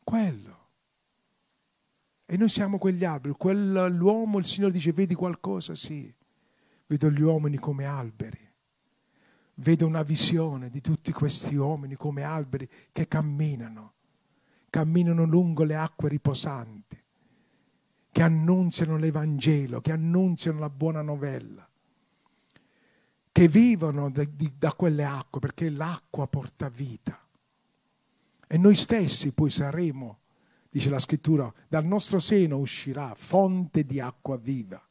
Quello. 0.03 0.69
E 2.25 2.37
noi 2.37 2.49
siamo 2.49 2.79
quegli 2.79 3.05
alberi. 3.05 3.35
Quell'uomo, 3.37 4.39
il 4.39 4.45
Signore 4.45 4.73
dice, 4.73 4.93
vedi 4.93 5.13
qualcosa? 5.13 5.75
Sì. 5.75 6.11
Vedo 6.87 7.11
gli 7.11 7.21
uomini 7.21 7.57
come 7.59 7.85
alberi. 7.85 8.44
Vedo 9.55 9.85
una 9.85 10.03
visione 10.03 10.69
di 10.69 10.81
tutti 10.81 11.11
questi 11.11 11.55
uomini 11.55 11.95
come 11.95 12.23
alberi 12.23 12.69
che 12.91 13.07
camminano. 13.07 13.93
Camminano 14.69 15.23
lungo 15.23 15.63
le 15.63 15.75
acque 15.75 16.09
riposanti. 16.09 17.01
Che 18.11 18.21
annunziano 18.21 18.97
l'Evangelo, 18.97 19.81
che 19.81 19.91
annunziano 19.91 20.59
la 20.59 20.69
buona 20.69 21.01
novella. 21.01 21.67
Che 23.31 23.47
vivono 23.47 24.09
da, 24.09 24.25
da 24.57 24.73
quelle 24.73 25.03
acque 25.03 25.39
perché 25.39 25.69
l'acqua 25.69 26.27
porta 26.27 26.69
vita. 26.69 27.19
E 28.47 28.57
noi 28.57 28.75
stessi 28.75 29.33
poi 29.33 29.49
saremo 29.49 30.19
dice 30.75 30.89
la 30.89 30.99
scrittura, 30.99 31.49
dal 31.69 31.85
nostro 31.85 32.19
seno 32.19 32.57
uscirà 32.57 33.13
fonte 33.15 33.85
di 33.85 34.01
acqua 34.01 34.35
viva. 34.35 34.85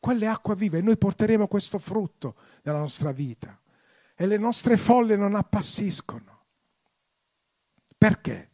Quella 0.00 0.24
è 0.24 0.28
acqua 0.28 0.56
viva 0.56 0.76
e 0.76 0.80
noi 0.80 0.98
porteremo 0.98 1.46
questo 1.46 1.78
frutto 1.78 2.34
nella 2.62 2.78
nostra 2.78 3.12
vita. 3.12 3.56
E 4.14 4.26
le 4.26 4.36
nostre 4.38 4.76
folle 4.76 5.16
non 5.16 5.34
appassiscono. 5.34 6.42
Perché? 7.96 8.50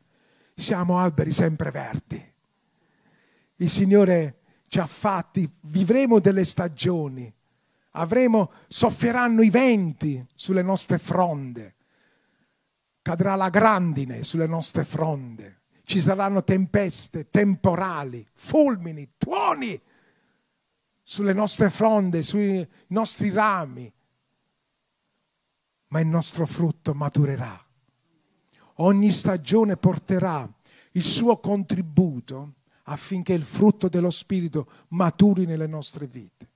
Siamo 0.54 0.98
alberi 0.98 1.32
sempre 1.32 1.70
verdi. 1.70 2.32
Il 3.56 3.70
Signore 3.70 4.40
ci 4.68 4.78
ha 4.78 4.86
fatti, 4.86 5.50
vivremo 5.62 6.18
delle 6.18 6.44
stagioni, 6.44 7.32
avremo, 7.92 8.52
soffieranno 8.68 9.42
i 9.42 9.50
venti 9.50 10.24
sulle 10.34 10.62
nostre 10.62 10.98
fronde, 10.98 11.74
cadrà 13.02 13.34
la 13.34 13.50
grandine 13.50 14.22
sulle 14.22 14.46
nostre 14.46 14.84
fronde 14.84 15.60
ci 15.90 16.00
saranno 16.00 16.44
tempeste, 16.44 17.30
temporali, 17.30 18.24
fulmini, 18.34 19.14
tuoni 19.18 19.78
sulle 21.02 21.32
nostre 21.32 21.68
fronde, 21.68 22.22
sui 22.22 22.64
nostri 22.90 23.28
rami, 23.32 23.92
ma 25.90 26.00
il 26.00 26.06
nostro 26.06 26.46
frutto 26.46 26.92
maturerà. 26.94 27.64
Ogni 28.76 29.12
stagione 29.12 29.76
porterà 29.76 30.50
il 30.92 31.02
suo 31.02 31.38
contributo 31.38 32.54
affinché 32.84 33.32
il 33.32 33.44
frutto 33.44 33.88
dello 33.88 34.10
Spirito 34.10 34.66
maturi 34.88 35.46
nelle 35.46 35.66
nostre 35.66 36.06
vite. 36.06 36.48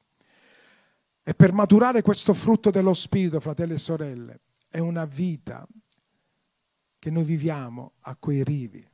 E 1.23 1.35
per 1.35 1.53
maturare 1.53 2.03
questo 2.03 2.35
frutto 2.35 2.71
dello 2.71 2.93
Spirito, 2.93 3.39
fratelli 3.41 3.75
e 3.75 3.79
sorelle, 3.79 4.41
è 4.69 4.79
una 4.79 5.05
vita 5.05 5.67
che 6.99 7.11
noi 7.11 7.25
viviamo 7.25 7.93
a 8.01 8.17
quei 8.17 8.43
rivi 8.43 8.85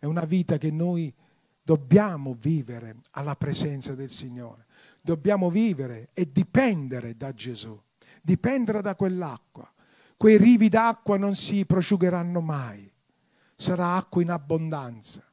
è 0.00 0.06
una 0.06 0.24
vita 0.24 0.58
che 0.58 0.70
noi 0.70 1.12
Dobbiamo 1.68 2.32
vivere 2.32 2.96
alla 3.10 3.36
presenza 3.36 3.94
del 3.94 4.08
Signore, 4.08 4.64
dobbiamo 5.02 5.50
vivere 5.50 6.08
e 6.14 6.32
dipendere 6.32 7.14
da 7.14 7.34
Gesù, 7.34 7.78
dipendere 8.28 8.82
da 8.82 8.94
quell'acqua. 8.94 9.72
Quei 10.18 10.36
rivi 10.36 10.68
d'acqua 10.68 11.16
non 11.16 11.34
si 11.34 11.64
prosciugheranno 11.64 12.40
mai, 12.40 12.92
sarà 13.56 13.94
acqua 13.94 14.20
in 14.20 14.30
abbondanza 14.30 15.24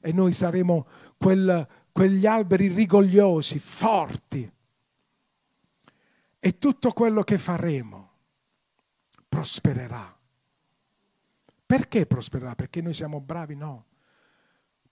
e 0.00 0.12
noi 0.12 0.32
saremo 0.32 0.86
quel, 1.16 1.66
quegli 1.92 2.26
alberi 2.26 2.66
rigogliosi, 2.68 3.60
forti. 3.60 4.50
E 6.42 6.58
tutto 6.58 6.90
quello 6.92 7.22
che 7.22 7.38
faremo 7.38 8.10
prospererà. 9.28 10.18
Perché 11.66 12.06
prospererà? 12.06 12.54
Perché 12.56 12.80
noi 12.80 12.94
siamo 12.94 13.20
bravi? 13.20 13.54
No. 13.54 13.84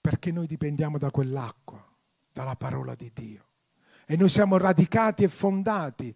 Perché 0.00 0.30
noi 0.30 0.46
dipendiamo 0.46 0.98
da 0.98 1.10
quell'acqua, 1.10 1.84
dalla 2.32 2.54
parola 2.54 2.94
di 2.94 3.10
Dio. 3.12 3.46
E 4.06 4.16
noi 4.16 4.28
siamo 4.28 4.58
radicati 4.58 5.24
e 5.24 5.28
fondati 5.28 6.14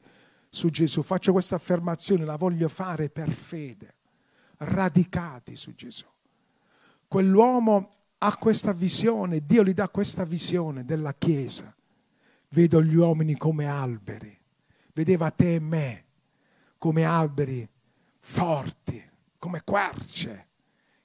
su 0.55 0.69
Gesù. 0.69 1.03
Faccio 1.03 1.33
questa 1.33 1.57
affermazione, 1.57 2.27
la 2.27 2.37
voglio 2.37 2.69
fare 2.69 3.09
per 3.09 3.31
fede. 3.31 3.95
Radicati 4.59 5.57
su 5.57 5.75
Gesù. 5.75 6.05
Quell'uomo 7.09 7.95
ha 8.19 8.37
questa 8.37 8.73
visione, 8.73 9.45
Dio 9.47 9.65
gli 9.65 9.73
dà 9.73 9.89
questa 9.89 10.25
visione 10.25 10.85
della 10.85 11.15
Chiesa. 11.15 11.75
Vedo 12.49 12.83
gli 12.83 12.95
uomini 12.95 13.35
come 13.39 13.67
alberi, 13.67 14.39
vedeva 14.93 15.31
te 15.31 15.55
e 15.55 15.61
me 15.61 16.05
come 16.77 17.05
alberi 17.05 17.67
forti, 18.19 19.03
come 19.39 19.63
querce, 19.65 20.49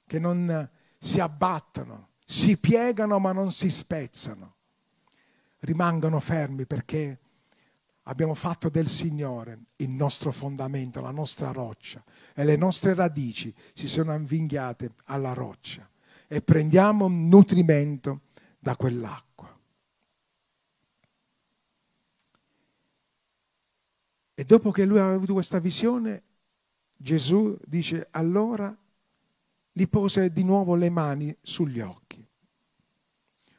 che 0.06 0.18
non 0.18 0.68
si 0.98 1.20
abbattono, 1.20 2.10
si 2.26 2.58
piegano 2.58 3.18
ma 3.18 3.32
non 3.32 3.50
si 3.50 3.70
spezzano, 3.70 4.56
rimangono 5.60 6.20
fermi 6.20 6.66
perché 6.66 7.18
abbiamo 8.08 8.34
fatto 8.34 8.68
del 8.68 8.88
Signore 8.88 9.60
il 9.76 9.90
nostro 9.90 10.32
fondamento, 10.32 11.00
la 11.00 11.10
nostra 11.10 11.50
roccia 11.50 12.02
e 12.34 12.44
le 12.44 12.56
nostre 12.56 12.94
radici 12.94 13.54
si 13.74 13.86
sono 13.86 14.12
avvinghiate 14.12 14.92
alla 15.04 15.34
roccia 15.34 15.88
e 16.26 16.40
prendiamo 16.42 17.06
nutrimento 17.08 18.22
da 18.58 18.76
quell'acqua. 18.76 19.56
E 24.34 24.44
dopo 24.44 24.70
che 24.70 24.84
lui 24.84 24.98
aveva 24.98 25.14
avuto 25.14 25.34
questa 25.34 25.58
visione, 25.58 26.22
Gesù 26.96 27.58
dice 27.64 28.08
allora 28.10 28.74
gli 29.70 29.86
pose 29.86 30.32
di 30.32 30.44
nuovo 30.44 30.74
le 30.74 30.90
mani 30.90 31.36
sugli 31.42 31.80
occhi, 31.80 32.26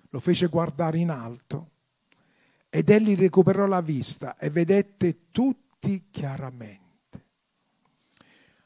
lo 0.10 0.20
fece 0.20 0.48
guardare 0.48 0.98
in 0.98 1.12
alto 1.12 1.78
ed 2.70 2.90
egli 2.90 3.16
recuperò 3.16 3.66
la 3.66 3.82
vista 3.82 4.38
e 4.38 4.50
vedette 4.50 5.32
tutti 5.32 6.08
chiaramente. 6.12 6.88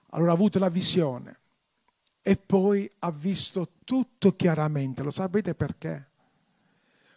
Allora 0.09 0.31
ha 0.31 0.35
avuto 0.35 0.59
la 0.59 0.69
visione 0.69 1.39
e 2.21 2.35
poi 2.37 2.89
ha 2.99 3.11
visto 3.11 3.69
tutto 3.83 4.35
chiaramente. 4.35 5.03
Lo 5.03 5.11
sapete 5.11 5.55
perché? 5.55 6.09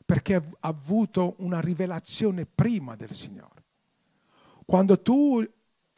Perché 0.04 0.34
ha 0.34 0.42
avuto 0.60 1.34
una 1.38 1.60
rivelazione 1.60 2.46
prima 2.46 2.94
del 2.94 3.10
Signore. 3.10 3.64
Quando 4.64 5.00
tu 5.00 5.44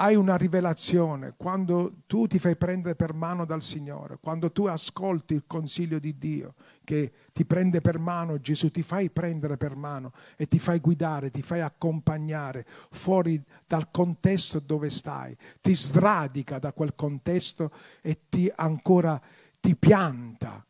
hai 0.01 0.15
una 0.15 0.37
rivelazione, 0.37 1.35
quando 1.37 2.03
tu 2.07 2.29
ti 2.29 2.39
fai 2.39 2.57
prendere 2.57 2.95
per 2.95 3.15
mano 3.15 3.45
dal 3.45 3.63
Signore, 3.63 4.19
quando 4.21 4.53
tu 4.53 4.67
ascolti 4.67 5.35
il 5.35 5.43
consiglio 5.45 5.99
di 5.99 6.17
Dio 6.17 6.55
che 6.85 7.13
ti 7.33 7.45
prende 7.45 7.81
per 7.81 7.99
mano, 7.99 8.39
Gesù 8.39 8.71
ti 8.71 8.83
fai 8.83 9.11
prendere 9.11 9.57
per 9.57 9.75
mano 9.75 10.13
e 10.37 10.47
ti 10.47 10.61
fai 10.61 10.79
guidare, 10.79 11.33
ti 11.33 11.43
fai 11.43 11.63
accompagnare 11.63 12.65
fuori 12.91 13.43
dal 13.67 13.91
contesto 13.91 14.61
dove 14.61 14.89
stai, 14.89 15.37
ti 15.61 15.75
sradica 15.75 16.61
da 16.61 16.73
quel 16.73 16.95
contesto 16.95 17.73
e 18.01 18.21
ti 18.29 18.51
ancora 18.55 19.21
ti 19.59 19.75
pianta 19.75 20.65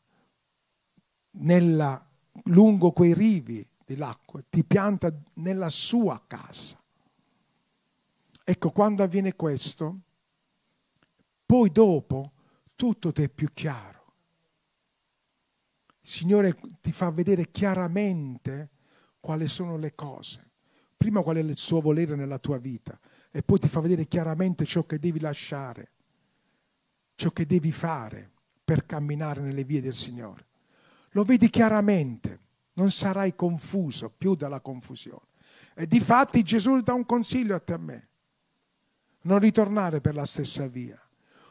nella, 1.33 2.03
lungo 2.45 2.93
quei 2.93 3.13
rivi 3.13 3.67
dell'acqua, 3.85 4.41
ti 4.49 4.65
pianta 4.65 5.13
nella 5.35 5.69
sua 5.69 6.19
casa 6.27 6.79
Ecco, 8.51 8.71
quando 8.71 9.03
avviene 9.03 9.37
questo, 9.37 10.01
poi 11.45 11.71
dopo 11.71 12.33
tutto 12.77 13.13
ti 13.13 13.23
è 13.25 13.29
più 13.29 13.53
chiaro. 13.53 14.15
Il 16.01 16.09
Signore 16.09 16.59
ti 16.81 16.91
fa 16.91 17.11
vedere 17.11 17.51
chiaramente 17.51 18.71
quali 19.21 19.47
sono 19.49 19.77
le 19.77 19.95
cose. 19.95 20.53
Prima 20.97 21.21
qual 21.21 21.37
è 21.37 21.41
il 21.41 21.59
suo 21.59 21.83
volere 21.83 22.17
nella 22.17 22.39
tua 22.39 22.57
vita 22.57 22.99
e 23.31 23.43
poi 23.43 23.59
ti 23.59 23.69
fa 23.69 23.81
vedere 23.81 24.07
chiaramente 24.07 24.65
ciò 24.65 24.87
che 24.87 24.99
devi 24.99 25.21
lasciare, 25.21 25.93
ciò 27.17 27.31
che 27.33 27.45
devi 27.45 27.71
fare 27.71 28.31
per 28.65 28.87
camminare 28.87 29.43
nelle 29.43 29.65
vie 29.65 29.83
del 29.83 29.95
Signore. 29.95 30.47
Lo 31.11 31.23
vedi 31.23 31.51
chiaramente, 31.51 32.41
non 32.73 32.91
sarai 32.91 33.35
confuso 33.35 34.09
più 34.09 34.35
dalla 34.35 34.61
confusione. 34.61 35.27
E 35.75 35.87
di 35.87 36.01
fatti 36.01 36.43
Gesù 36.43 36.81
dà 36.81 36.95
un 36.95 37.05
consiglio 37.05 37.55
a 37.55 37.61
te 37.61 37.73
e 37.73 37.75
a 37.75 37.79
me 37.79 38.08
non 39.29 39.39
ritornare 39.39 40.01
per 40.01 40.15
la 40.15 40.25
stessa 40.25 40.67
via, 40.67 40.99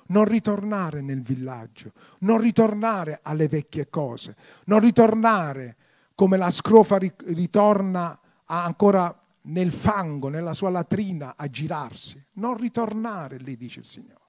non 0.08 0.26
ritornare 0.26 1.02
nel 1.02 1.22
villaggio, 1.22 1.94
non 2.20 2.42
ritornare 2.42 3.20
alle 3.22 3.48
vecchie 3.48 3.88
cose, 3.88 4.36
non 4.66 4.80
ritornare 4.80 5.78
come 6.16 6.38
la 6.38 6.50
scrofa 6.50 6.98
ritorna 6.98 8.20
ancora 8.46 9.16
nel 9.44 9.72
fango, 9.72 10.28
nella 10.28 10.54
sua 10.54 10.72
latrina 10.72 11.36
a 11.38 11.48
girarsi. 11.48 12.22
Non 12.34 12.58
ritornare 12.58 13.38
lì, 13.38 13.56
dice 13.56 13.82
il 13.82 13.86
Signore. 13.86 14.26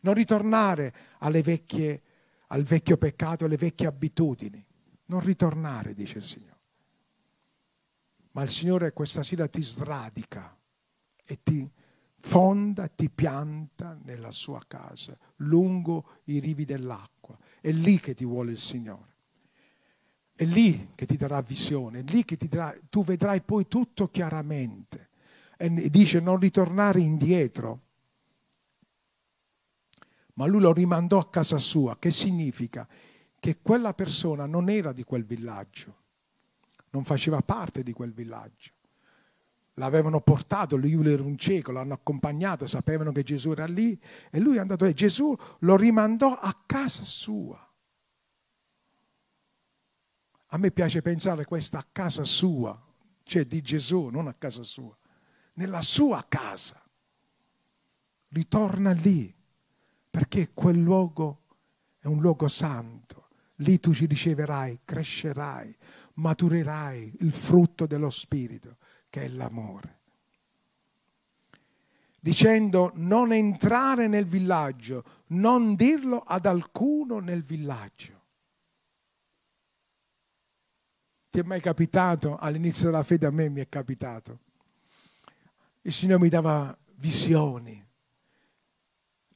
Non 0.00 0.14
ritornare 0.14 0.94
vecchie, 1.42 2.02
al 2.48 2.62
vecchio 2.62 2.96
peccato, 2.96 3.46
alle 3.46 3.56
vecchie 3.56 3.88
abitudini. 3.88 4.64
Non 5.06 5.18
ritornare, 5.20 5.92
dice 5.92 6.18
il 6.18 6.24
Signore. 6.24 6.54
Ma 8.30 8.42
il 8.42 8.50
Signore 8.50 8.92
questa 8.92 9.24
sera 9.24 9.48
ti 9.48 9.62
sradica 9.62 10.56
e 11.24 11.38
ti 11.42 11.68
fonda, 12.26 12.88
ti 12.88 13.08
pianta 13.08 13.96
nella 14.02 14.32
sua 14.32 14.60
casa, 14.66 15.16
lungo 15.36 16.18
i 16.24 16.40
rivi 16.40 16.64
dell'acqua. 16.64 17.38
È 17.60 17.70
lì 17.70 18.00
che 18.00 18.14
ti 18.14 18.24
vuole 18.24 18.50
il 18.50 18.58
Signore. 18.58 19.14
È 20.34 20.44
lì 20.44 20.90
che 20.96 21.06
ti 21.06 21.16
darà 21.16 21.40
visione, 21.40 22.00
è 22.00 22.02
lì 22.02 22.24
che 22.24 22.36
ti 22.36 22.48
darà, 22.48 22.76
tu 22.90 23.04
vedrai 23.04 23.42
poi 23.42 23.68
tutto 23.68 24.08
chiaramente. 24.08 25.10
E 25.56 25.88
dice 25.88 26.18
non 26.18 26.38
ritornare 26.38 27.00
indietro. 27.00 27.80
Ma 30.34 30.46
lui 30.46 30.60
lo 30.60 30.72
rimandò 30.72 31.18
a 31.18 31.30
casa 31.30 31.58
sua, 31.58 31.96
che 31.96 32.10
significa 32.10 32.86
che 33.38 33.60
quella 33.62 33.94
persona 33.94 34.46
non 34.46 34.68
era 34.68 34.92
di 34.92 35.04
quel 35.04 35.24
villaggio, 35.24 35.96
non 36.90 37.04
faceva 37.04 37.40
parte 37.40 37.84
di 37.84 37.92
quel 37.92 38.12
villaggio 38.12 38.75
l'avevano 39.76 40.20
portato, 40.20 40.76
lui 40.76 40.92
era 41.10 41.22
un 41.22 41.36
cieco, 41.36 41.72
l'hanno 41.72 41.94
accompagnato, 41.94 42.66
sapevano 42.66 43.12
che 43.12 43.22
Gesù 43.22 43.50
era 43.50 43.66
lì 43.66 43.98
e 44.30 44.38
lui 44.38 44.56
è 44.56 44.60
andato 44.60 44.84
e 44.84 44.94
Gesù 44.94 45.36
lo 45.60 45.76
rimandò 45.76 46.32
a 46.32 46.56
casa 46.66 47.04
sua. 47.04 47.60
A 50.50 50.58
me 50.58 50.70
piace 50.70 51.02
pensare 51.02 51.44
questa 51.44 51.78
a 51.78 51.86
casa 51.90 52.24
sua, 52.24 52.80
cioè 53.24 53.44
di 53.44 53.60
Gesù, 53.60 54.06
non 54.06 54.28
a 54.28 54.34
casa 54.34 54.62
sua, 54.62 54.96
nella 55.54 55.82
sua 55.82 56.24
casa. 56.26 56.80
Ritorna 58.28 58.92
lì, 58.92 59.34
perché 60.10 60.52
quel 60.54 60.80
luogo 60.80 61.42
è 61.98 62.06
un 62.06 62.20
luogo 62.20 62.48
santo. 62.48 63.28
Lì 63.56 63.78
tu 63.80 63.92
ci 63.92 64.06
riceverai, 64.06 64.80
crescerai, 64.84 65.76
maturerai 66.14 67.16
il 67.20 67.32
frutto 67.32 67.86
dello 67.86 68.10
Spirito 68.10 68.78
che 69.16 69.22
è 69.22 69.28
l'amore. 69.28 70.00
Dicendo 72.20 72.92
non 72.96 73.32
entrare 73.32 74.08
nel 74.08 74.26
villaggio, 74.26 75.04
non 75.28 75.74
dirlo 75.74 76.18
ad 76.18 76.44
alcuno 76.44 77.18
nel 77.20 77.42
villaggio. 77.42 78.24
Ti 81.30 81.38
è 81.38 81.42
mai 81.44 81.62
capitato? 81.62 82.36
All'inizio 82.36 82.90
della 82.90 83.02
fede 83.04 83.24
a 83.24 83.30
me 83.30 83.48
mi 83.48 83.62
è 83.62 83.70
capitato. 83.70 84.40
Il 85.80 85.94
Signore 85.94 86.20
mi 86.20 86.28
dava 86.28 86.76
visioni. 86.96 87.82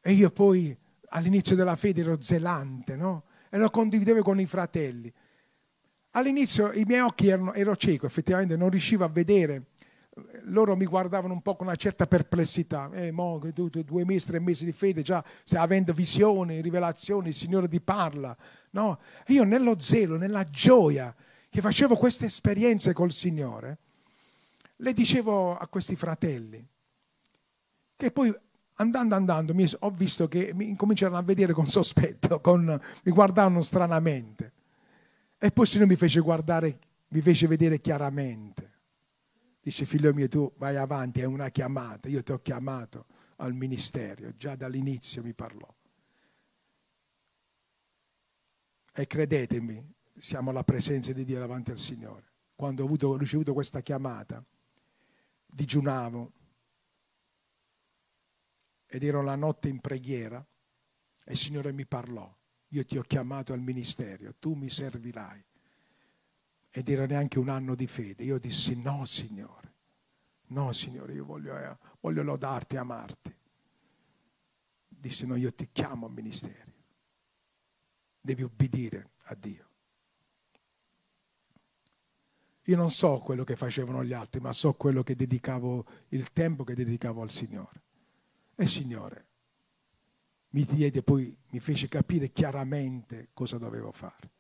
E 0.03 0.13
io 0.13 0.31
poi 0.31 0.77
all'inizio 1.09 1.57
della 1.57 1.77
fede 1.77 2.03
ero 2.03 2.21
zelante, 2.21 2.97
no? 2.97 3.25
E 3.49 3.57
lo 3.57 3.71
condividevo 3.71 4.21
con 4.21 4.39
i 4.41 4.47
fratelli. 4.47 5.11
All'inizio 6.11 6.71
i 6.73 6.85
miei 6.85 7.01
occhi 7.01 7.29
erano, 7.29 7.55
ero 7.55 7.75
cieco, 7.77 8.05
effettivamente 8.05 8.57
non 8.59 8.69
riuscivo 8.69 9.05
a 9.05 9.09
vedere. 9.09 9.69
Loro 10.43 10.77
mi 10.77 10.85
guardavano 10.85 11.33
un 11.33 11.43
po' 11.43 11.57
con 11.57 11.67
una 11.67 11.77
certa 11.77 12.07
perplessità. 12.07 12.91
Eh, 12.93 13.11
mo, 13.11 13.39
due 13.39 14.05
mesi, 14.05 14.27
tre 14.27 14.41
mesi 14.41 14.65
di 14.65 14.73
fede, 14.73 15.03
già 15.03 15.25
avendo 15.55 15.93
visioni, 15.93 16.61
rivelazioni, 16.61 17.29
il 17.29 17.35
Signore 17.35 17.69
ti 17.69 17.81
parla. 17.81 18.37
No? 18.71 19.01
io 19.29 19.45
nello 19.45 19.79
zelo, 19.79 20.17
nella 20.17 20.45
gioia 20.45 21.15
che 21.49 21.61
facevo 21.61 21.97
queste 21.97 22.27
esperienze 22.27 22.93
col 22.93 23.13
Signore, 23.13 23.79
le 24.77 24.93
dicevo 24.93 25.57
a 25.57 25.67
questi 25.67 25.97
fratelli, 25.97 26.65
che 27.97 28.11
poi 28.11 28.35
andando 28.77 29.15
andando 29.15 29.55
ho 29.81 29.91
visto 29.91 30.29
che 30.29 30.53
mi 30.55 30.69
incominciarono 30.69 31.19
a 31.19 31.23
vedere 31.23 31.53
con 31.53 31.67
sospetto, 31.67 32.41
con, 32.41 32.81
mi 33.03 33.13
guardavano 33.13 33.61
stranamente. 33.63 34.53
E 35.39 35.51
poi 35.51 35.65
il 35.65 35.71
Signore 35.71 35.91
mi 35.91 35.97
fece 35.97 36.21
guardare, 36.21 36.79
mi 37.09 37.21
fece 37.21 37.47
vedere 37.47 37.81
chiaramente. 37.81 38.70
Dice, 39.61 39.85
figlio 39.85 40.13
mio, 40.15 40.27
tu 40.27 40.53
vai 40.57 40.77
avanti, 40.77 41.21
è 41.21 41.25
una 41.25 41.51
chiamata, 41.51 42.09
io 42.09 42.23
ti 42.23 42.33
ho 42.33 42.41
chiamato 42.41 43.07
al 43.37 43.55
ministero, 43.55 44.35
già 44.37 44.57
dall'inizio 44.57 45.23
mi 45.23 45.35
parlò. 45.35 45.73
E 48.93 49.07
credetemi, 49.07 49.95
siamo 50.17 50.51
alla 50.51 50.65
presenza 50.65 51.13
di 51.13 51.25
Dio 51.25 51.39
davanti 51.39 51.71
al 51.71 51.79
Signore. 51.79 52.33
Quando 52.55 52.83
ho, 52.83 52.87
avuto, 52.87 53.09
ho 53.09 53.17
ricevuto 53.17 53.53
questa 53.53 53.81
chiamata, 53.81 54.45
digiunavo 55.47 56.33
ed 58.87 59.03
ero 59.03 59.23
la 59.23 59.37
notte 59.37 59.69
in 59.69 59.81
preghiera 59.81 60.45
e 61.25 61.33
il 61.33 61.39
Signore 61.39 61.73
mi 61.73 61.87
parlò. 61.87 62.35
Io 62.69 62.85
ti 62.85 62.99
ho 62.99 63.03
chiamato 63.03 63.53
al 63.53 63.61
ministero, 63.61 64.35
tu 64.39 64.55
mi 64.55 64.71
servirai. 64.71 65.45
Ed 66.71 66.89
era 66.89 67.07
neanche 67.07 67.39
un 67.39 67.49
anno 67.49 67.75
di 67.75 67.87
fede. 67.87 68.25
Io 68.25 68.39
dissi 68.39 68.81
no, 68.81 69.05
Signore. 69.05 69.75
No, 70.49 70.73
Signore, 70.73 71.13
io 71.15 71.25
voglio, 71.25 71.57
eh, 71.57 71.77
voglio 72.01 72.23
lodarti 72.23 72.75
e 72.75 72.79
amarti. 72.79 73.37
Disse 74.89 75.27
no, 75.27 75.37
io 75.37 75.53
ti 75.53 75.69
chiamo 75.73 76.07
al 76.07 76.13
ministero. 76.13 76.73
Devi 78.21 78.43
obbedire 78.43 79.11
a 79.25 79.35
Dio. 79.35 79.69
Io 82.65 82.77
non 82.77 82.91
so 82.91 83.19
quello 83.19 83.43
che 83.43 83.57
facevano 83.57 84.05
gli 84.05 84.13
altri, 84.13 84.41
ma 84.41 84.53
so 84.53 84.75
quello 84.75 85.03
che 85.03 85.17
dedicavo, 85.17 85.85
il 86.09 86.33
tempo 86.33 86.63
che 86.63 86.75
dedicavo 86.75 87.23
al 87.23 87.31
Signore. 87.31 87.83
E 88.55 88.67
Signore 88.67 89.27
mi 90.51 90.65
diede 90.65 91.03
poi, 91.03 91.37
mi 91.51 91.61
fece 91.61 91.89
capire 91.89 92.31
chiaramente 92.31 93.29
cosa 93.33 93.59
dovevo 93.59 93.93
fare. 93.93 94.31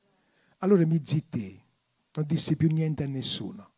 Allora 0.59 0.85
mi 0.87 1.01
zittii, 1.05 1.62
non 2.12 2.27
dissi 2.27 2.57
più 2.57 2.68
niente 2.68 3.05
a 3.05 3.07
nessuno. 3.07 3.73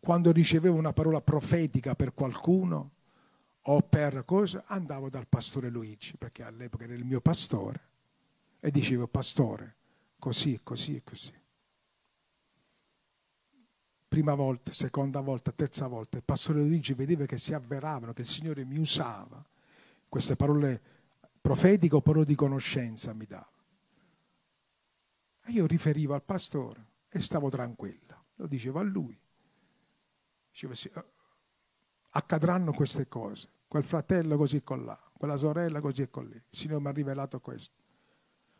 Quando 0.00 0.32
ricevevo 0.32 0.76
una 0.76 0.92
parola 0.92 1.20
profetica 1.20 1.94
per 1.94 2.14
qualcuno 2.14 2.92
o 3.62 3.80
per 3.82 4.24
cosa, 4.24 4.64
andavo 4.66 5.10
dal 5.10 5.26
pastore 5.26 5.68
Luigi, 5.68 6.16
perché 6.16 6.42
all'epoca 6.42 6.84
era 6.84 6.94
il 6.94 7.04
mio 7.04 7.20
pastore, 7.20 7.86
e 8.60 8.70
dicevo, 8.70 9.06
pastore, 9.08 9.76
così, 10.18 10.60
così, 10.62 11.02
così. 11.04 11.34
Prima 14.08 14.34
volta, 14.34 14.72
seconda 14.72 15.20
volta, 15.20 15.52
terza 15.52 15.86
volta, 15.86 16.16
il 16.16 16.22
pastore 16.22 16.60
Luigi 16.60 16.94
vedeva 16.94 17.26
che 17.26 17.36
si 17.36 17.52
avveravano, 17.52 18.14
che 18.14 18.22
il 18.22 18.26
Signore 18.26 18.64
mi 18.64 18.78
usava. 18.78 19.44
Queste 20.08 20.34
parole 20.34 20.80
profetiche 21.42 21.96
o 21.96 22.00
parole 22.00 22.24
di 22.24 22.34
conoscenza 22.34 23.12
mi 23.12 23.26
dava. 23.26 23.52
E 25.44 25.50
io 25.50 25.66
riferivo 25.66 26.14
al 26.14 26.22
pastore 26.22 26.87
e 27.08 27.20
stavo 27.20 27.50
tranquilla. 27.50 28.22
Lo 28.36 28.46
dicevo 28.46 28.78
a 28.78 28.82
lui. 28.82 29.18
Dicevo, 30.50 30.74
sì, 30.74 30.88
eh, 30.88 31.04
accadranno 32.10 32.72
queste 32.72 33.08
cose. 33.08 33.50
Quel 33.68 33.84
fratello 33.84 34.36
così 34.36 34.62
con 34.62 34.84
là, 34.84 34.98
quella 35.12 35.36
sorella 35.36 35.80
così 35.80 36.08
con 36.08 36.26
lì. 36.26 36.36
Il 36.36 36.42
Signore 36.50 36.80
mi 36.80 36.88
ha 36.88 36.92
rivelato 36.92 37.40
questo. 37.40 37.76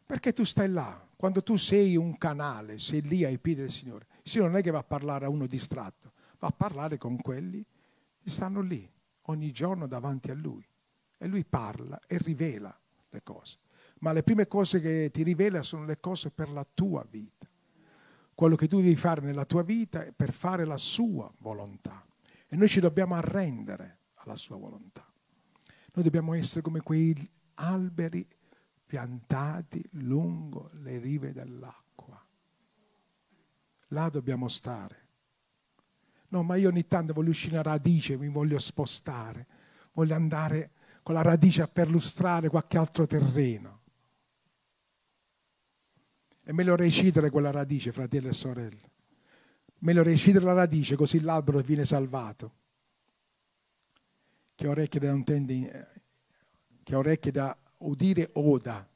Perché 0.04 0.32
tu 0.32 0.44
stai 0.44 0.70
là, 0.70 1.06
quando 1.16 1.42
tu 1.42 1.56
sei 1.56 1.96
un 1.96 2.16
canale, 2.16 2.78
sei 2.78 3.02
lì 3.02 3.24
ai 3.24 3.38
piedi 3.38 3.60
del 3.60 3.70
Signore. 3.70 4.06
Il 4.22 4.30
Signore 4.30 4.50
non 4.50 4.60
è 4.60 4.62
che 4.62 4.70
va 4.70 4.78
a 4.78 4.84
parlare 4.84 5.26
a 5.26 5.28
uno 5.28 5.46
distratto, 5.46 6.12
va 6.38 6.48
a 6.48 6.52
parlare 6.52 6.96
con 6.96 7.16
quelli 7.20 7.64
che 8.18 8.30
stanno 8.30 8.60
lì 8.60 8.90
ogni 9.22 9.52
giorno 9.52 9.86
davanti 9.86 10.30
a 10.30 10.34
Lui. 10.34 10.66
E 11.18 11.26
Lui 11.26 11.44
parla 11.44 12.00
e 12.06 12.16
rivela 12.18 12.74
le 13.10 13.22
cose. 13.22 13.58
Ma 14.00 14.12
le 14.12 14.22
prime 14.22 14.46
cose 14.46 14.80
che 14.80 15.10
ti 15.12 15.22
rivela 15.22 15.62
sono 15.62 15.84
le 15.84 15.98
cose 15.98 16.30
per 16.30 16.48
la 16.50 16.66
tua 16.72 17.04
vita. 17.08 17.37
Quello 18.38 18.54
che 18.54 18.68
tu 18.68 18.76
devi 18.76 18.94
fare 18.94 19.20
nella 19.20 19.44
tua 19.44 19.64
vita 19.64 20.04
è 20.04 20.12
per 20.12 20.32
fare 20.32 20.64
la 20.64 20.76
sua 20.76 21.28
volontà. 21.38 22.06
E 22.46 22.54
noi 22.54 22.68
ci 22.68 22.78
dobbiamo 22.78 23.16
arrendere 23.16 23.98
alla 24.14 24.36
sua 24.36 24.56
volontà. 24.56 25.04
Noi 25.94 26.04
dobbiamo 26.04 26.34
essere 26.34 26.60
come 26.60 26.80
quei 26.80 27.28
alberi 27.54 28.24
piantati 28.86 29.84
lungo 29.94 30.70
le 30.74 31.00
rive 31.00 31.32
dell'acqua. 31.32 32.24
Là 33.88 34.08
dobbiamo 34.08 34.46
stare. 34.46 35.08
No, 36.28 36.44
ma 36.44 36.54
io 36.54 36.68
ogni 36.68 36.86
tanto 36.86 37.12
voglio 37.14 37.30
uscire 37.30 37.56
a 37.56 37.62
radice, 37.62 38.16
mi 38.16 38.28
voglio 38.28 38.60
spostare, 38.60 39.48
voglio 39.94 40.14
andare 40.14 40.70
con 41.02 41.14
la 41.16 41.22
radice 41.22 41.62
a 41.62 41.66
perlustrare 41.66 42.48
qualche 42.48 42.78
altro 42.78 43.04
terreno. 43.04 43.77
È 46.48 46.52
meglio 46.52 46.76
recidere 46.76 47.28
quella 47.28 47.50
radice, 47.50 47.92
fratelli 47.92 48.28
e 48.28 48.32
sorelle. 48.32 48.90
Meglio 49.80 50.02
recidere 50.02 50.46
la 50.46 50.54
radice, 50.54 50.96
così 50.96 51.20
l'albero 51.20 51.58
viene 51.58 51.84
salvato. 51.84 52.52
Che 54.54 54.66
orecchie 54.66 54.98
da, 54.98 55.14
che 56.82 56.94
orecchie 56.96 57.30
da 57.32 57.54
udire 57.80 58.30
oda 58.32 58.88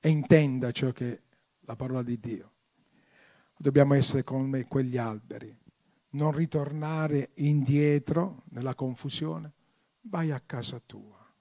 e 0.00 0.08
intenda 0.08 0.72
ciò 0.72 0.90
che 0.90 1.12
è 1.12 1.20
la 1.60 1.76
parola 1.76 2.02
di 2.02 2.18
Dio. 2.18 2.52
Dobbiamo 3.56 3.94
essere 3.94 4.24
come 4.24 4.66
quegli 4.66 4.96
alberi, 4.96 5.56
non 6.10 6.32
ritornare 6.32 7.30
indietro 7.34 8.42
nella 8.46 8.74
confusione, 8.74 9.52
vai 10.00 10.32
a 10.32 10.40
casa 10.40 10.82
tua, 10.84 11.32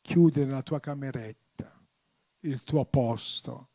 chiudi 0.00 0.44
nella 0.44 0.62
tua 0.62 0.78
cameretta 0.78 1.46
il 2.40 2.62
tuo 2.62 2.84
posto 2.84 3.68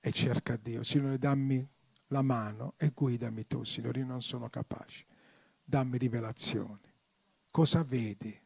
e 0.00 0.12
cerca 0.12 0.56
Dio. 0.56 0.82
Signore, 0.82 1.18
dammi 1.18 1.66
la 2.08 2.22
mano 2.22 2.74
e 2.76 2.90
guidami 2.90 3.46
tu, 3.46 3.64
Signore, 3.64 4.00
io 4.00 4.06
non 4.06 4.22
sono 4.22 4.48
capace. 4.48 5.04
Dammi 5.64 5.98
rivelazioni. 5.98 6.92
Cosa 7.50 7.82
vedi? 7.82 8.36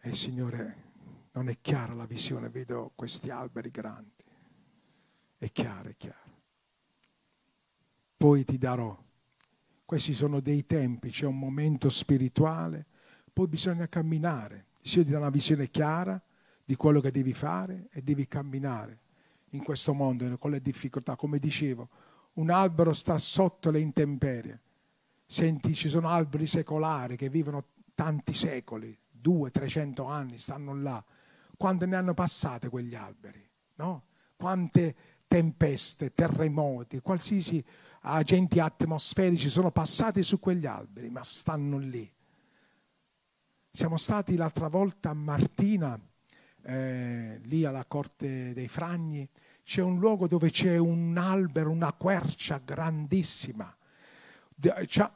E 0.00 0.14
Signore, 0.14 0.82
non 1.32 1.48
è 1.48 1.58
chiara 1.60 1.94
la 1.94 2.06
visione, 2.06 2.48
vedo 2.48 2.92
questi 2.94 3.30
alberi 3.30 3.70
grandi. 3.70 4.24
È 5.36 5.50
chiaro, 5.50 5.88
è 5.88 5.96
chiaro. 5.96 6.22
Poi 8.16 8.44
ti 8.44 8.56
darò. 8.56 9.02
Questi 9.84 10.14
sono 10.14 10.40
dei 10.40 10.64
tempi, 10.64 11.10
c'è 11.10 11.26
un 11.26 11.38
momento 11.38 11.90
spirituale, 11.90 12.86
poi 13.32 13.48
bisogna 13.48 13.86
camminare. 13.88 14.66
Il 14.80 14.88
Signore 14.88 15.04
ti 15.08 15.12
dà 15.12 15.18
una 15.18 15.30
visione 15.30 15.68
chiara 15.68 16.22
di 16.64 16.76
quello 16.76 17.00
che 17.00 17.10
devi 17.10 17.34
fare 17.34 17.88
e 17.90 18.02
devi 18.02 18.26
camminare 18.26 19.00
in 19.50 19.62
questo 19.62 19.92
mondo 19.92 20.38
con 20.38 20.50
le 20.50 20.60
difficoltà. 20.60 21.16
Come 21.16 21.38
dicevo, 21.38 21.88
un 22.34 22.50
albero 22.50 22.92
sta 22.92 23.18
sotto 23.18 23.70
le 23.70 23.80
intemperie. 23.80 24.60
Senti, 25.26 25.74
ci 25.74 25.88
sono 25.88 26.08
alberi 26.08 26.46
secolari 26.46 27.16
che 27.16 27.28
vivono 27.28 27.66
tanti 27.94 28.34
secoli, 28.34 28.96
200-300 29.22 30.08
anni, 30.10 30.38
stanno 30.38 30.74
là. 30.74 31.02
Quante 31.56 31.86
ne 31.86 31.96
hanno 31.96 32.14
passate 32.14 32.68
quegli 32.68 32.94
alberi? 32.94 33.48
No? 33.76 34.04
Quante 34.36 34.94
tempeste, 35.26 36.12
terremoti, 36.12 37.00
qualsiasi 37.00 37.64
agenti 38.02 38.60
atmosferici 38.60 39.48
sono 39.48 39.70
passati 39.70 40.22
su 40.22 40.38
quegli 40.38 40.66
alberi, 40.66 41.10
ma 41.10 41.22
stanno 41.22 41.78
lì. 41.78 42.10
Siamo 43.70 43.96
stati 43.96 44.36
l'altra 44.36 44.68
volta 44.68 45.10
a 45.10 45.14
Martina, 45.14 45.98
eh, 46.64 47.40
lì 47.44 47.64
alla 47.64 47.84
Corte 47.86 48.52
dei 48.52 48.68
Fragni, 48.68 49.28
c'è 49.62 49.82
un 49.82 49.98
luogo 49.98 50.26
dove 50.26 50.50
c'è 50.50 50.76
un 50.76 51.16
albero, 51.16 51.70
una 51.70 51.92
quercia 51.92 52.60
grandissima 52.62 53.74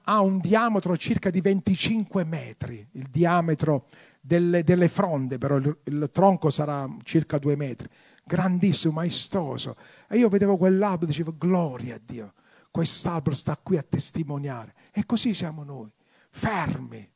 ha 0.04 0.20
un 0.20 0.38
diametro 0.38 0.96
circa 0.96 1.30
di 1.30 1.40
25 1.40 2.24
metri, 2.24 2.87
il 2.92 3.08
diametro 3.08 3.87
delle, 4.20 4.64
delle 4.64 4.88
fronde, 4.88 5.38
però 5.38 5.56
il, 5.56 5.78
il, 5.84 6.11
tronco 6.12 6.50
sarà 6.50 6.88
circa 7.04 7.38
due 7.38 7.56
metri, 7.56 7.88
grandissimo, 8.24 8.94
maestoso. 8.94 9.76
E 10.08 10.18
io 10.18 10.28
vedevo 10.28 10.56
quell'albero 10.56 11.04
e 11.04 11.06
dicevo, 11.06 11.34
gloria 11.37 11.94
a 11.94 12.00
Dio, 12.02 12.34
quest'albero 12.70 13.34
sta 13.34 13.56
qui 13.56 13.76
a 13.76 13.84
testimoniare. 13.88 14.74
E 14.92 15.06
così 15.06 15.34
siamo 15.34 15.62
noi, 15.62 15.90
fermi. 16.30 17.08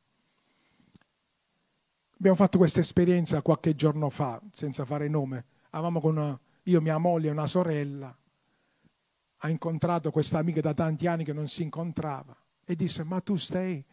Abbiamo 2.23 2.41
fatto 2.41 2.57
questa 2.57 2.79
esperienza 2.79 3.41
qualche 3.41 3.75
giorno 3.75 4.09
fa, 4.09 4.41
senza 4.53 4.85
fare 4.85 5.09
nome. 5.09 5.43
Avevamo 5.71 5.99
con 5.99 6.15
una, 6.15 6.39
io, 6.63 6.79
mia 6.79 6.97
moglie 6.97 7.27
e 7.27 7.31
una 7.31 7.47
sorella 7.47 8.17
ha 9.39 9.49
incontrato 9.49 10.09
questa 10.09 10.37
amica 10.37 10.61
da 10.61 10.73
tanti 10.73 11.05
anni 11.05 11.25
che 11.25 11.33
non 11.33 11.49
si 11.49 11.63
incontrava 11.63 12.33
e 12.63 12.77
disse, 12.77 13.03
ma 13.03 13.19
tu 13.19 13.35
stai, 13.35 13.83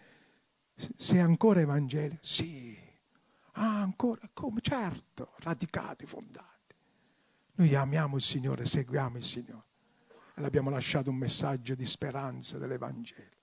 sei 0.94 1.18
ancora 1.18 1.58
evangelico? 1.58 2.22
Sì. 2.22 2.78
Ah, 3.54 3.80
ancora? 3.80 4.20
Come? 4.32 4.60
Certo, 4.60 5.32
radicati, 5.38 6.06
fondati. 6.06 6.76
Noi 7.54 7.74
amiamo 7.74 8.14
il 8.14 8.22
Signore, 8.22 8.64
seguiamo 8.64 9.16
il 9.16 9.24
Signore. 9.24 9.64
e 10.36 10.44
abbiamo 10.44 10.70
lasciato 10.70 11.10
un 11.10 11.16
messaggio 11.16 11.74
di 11.74 11.84
speranza 11.84 12.58
dell'Evangelo. 12.58 13.38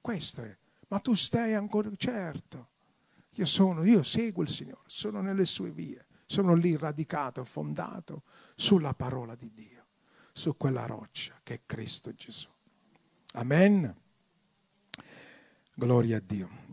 Questo 0.00 0.42
è. 0.42 0.56
Ma 0.88 1.00
tu 1.00 1.12
stai 1.12 1.52
ancora, 1.52 1.90
certo. 1.98 2.70
Io 3.36 3.44
sono, 3.46 3.84
io 3.84 4.02
seguo 4.02 4.42
il 4.42 4.48
Signore, 4.48 4.82
sono 4.86 5.20
nelle 5.20 5.46
sue 5.46 5.70
vie, 5.70 6.06
sono 6.26 6.54
lì 6.54 6.76
radicato, 6.76 7.44
fondato 7.44 8.24
sulla 8.54 8.94
parola 8.94 9.34
di 9.34 9.50
Dio, 9.52 9.86
su 10.32 10.56
quella 10.56 10.86
roccia 10.86 11.38
che 11.42 11.54
è 11.54 11.60
Cristo 11.64 12.12
Gesù. 12.12 12.48
Amen. 13.34 13.94
Gloria 15.74 16.18
a 16.18 16.22
Dio. 16.24 16.71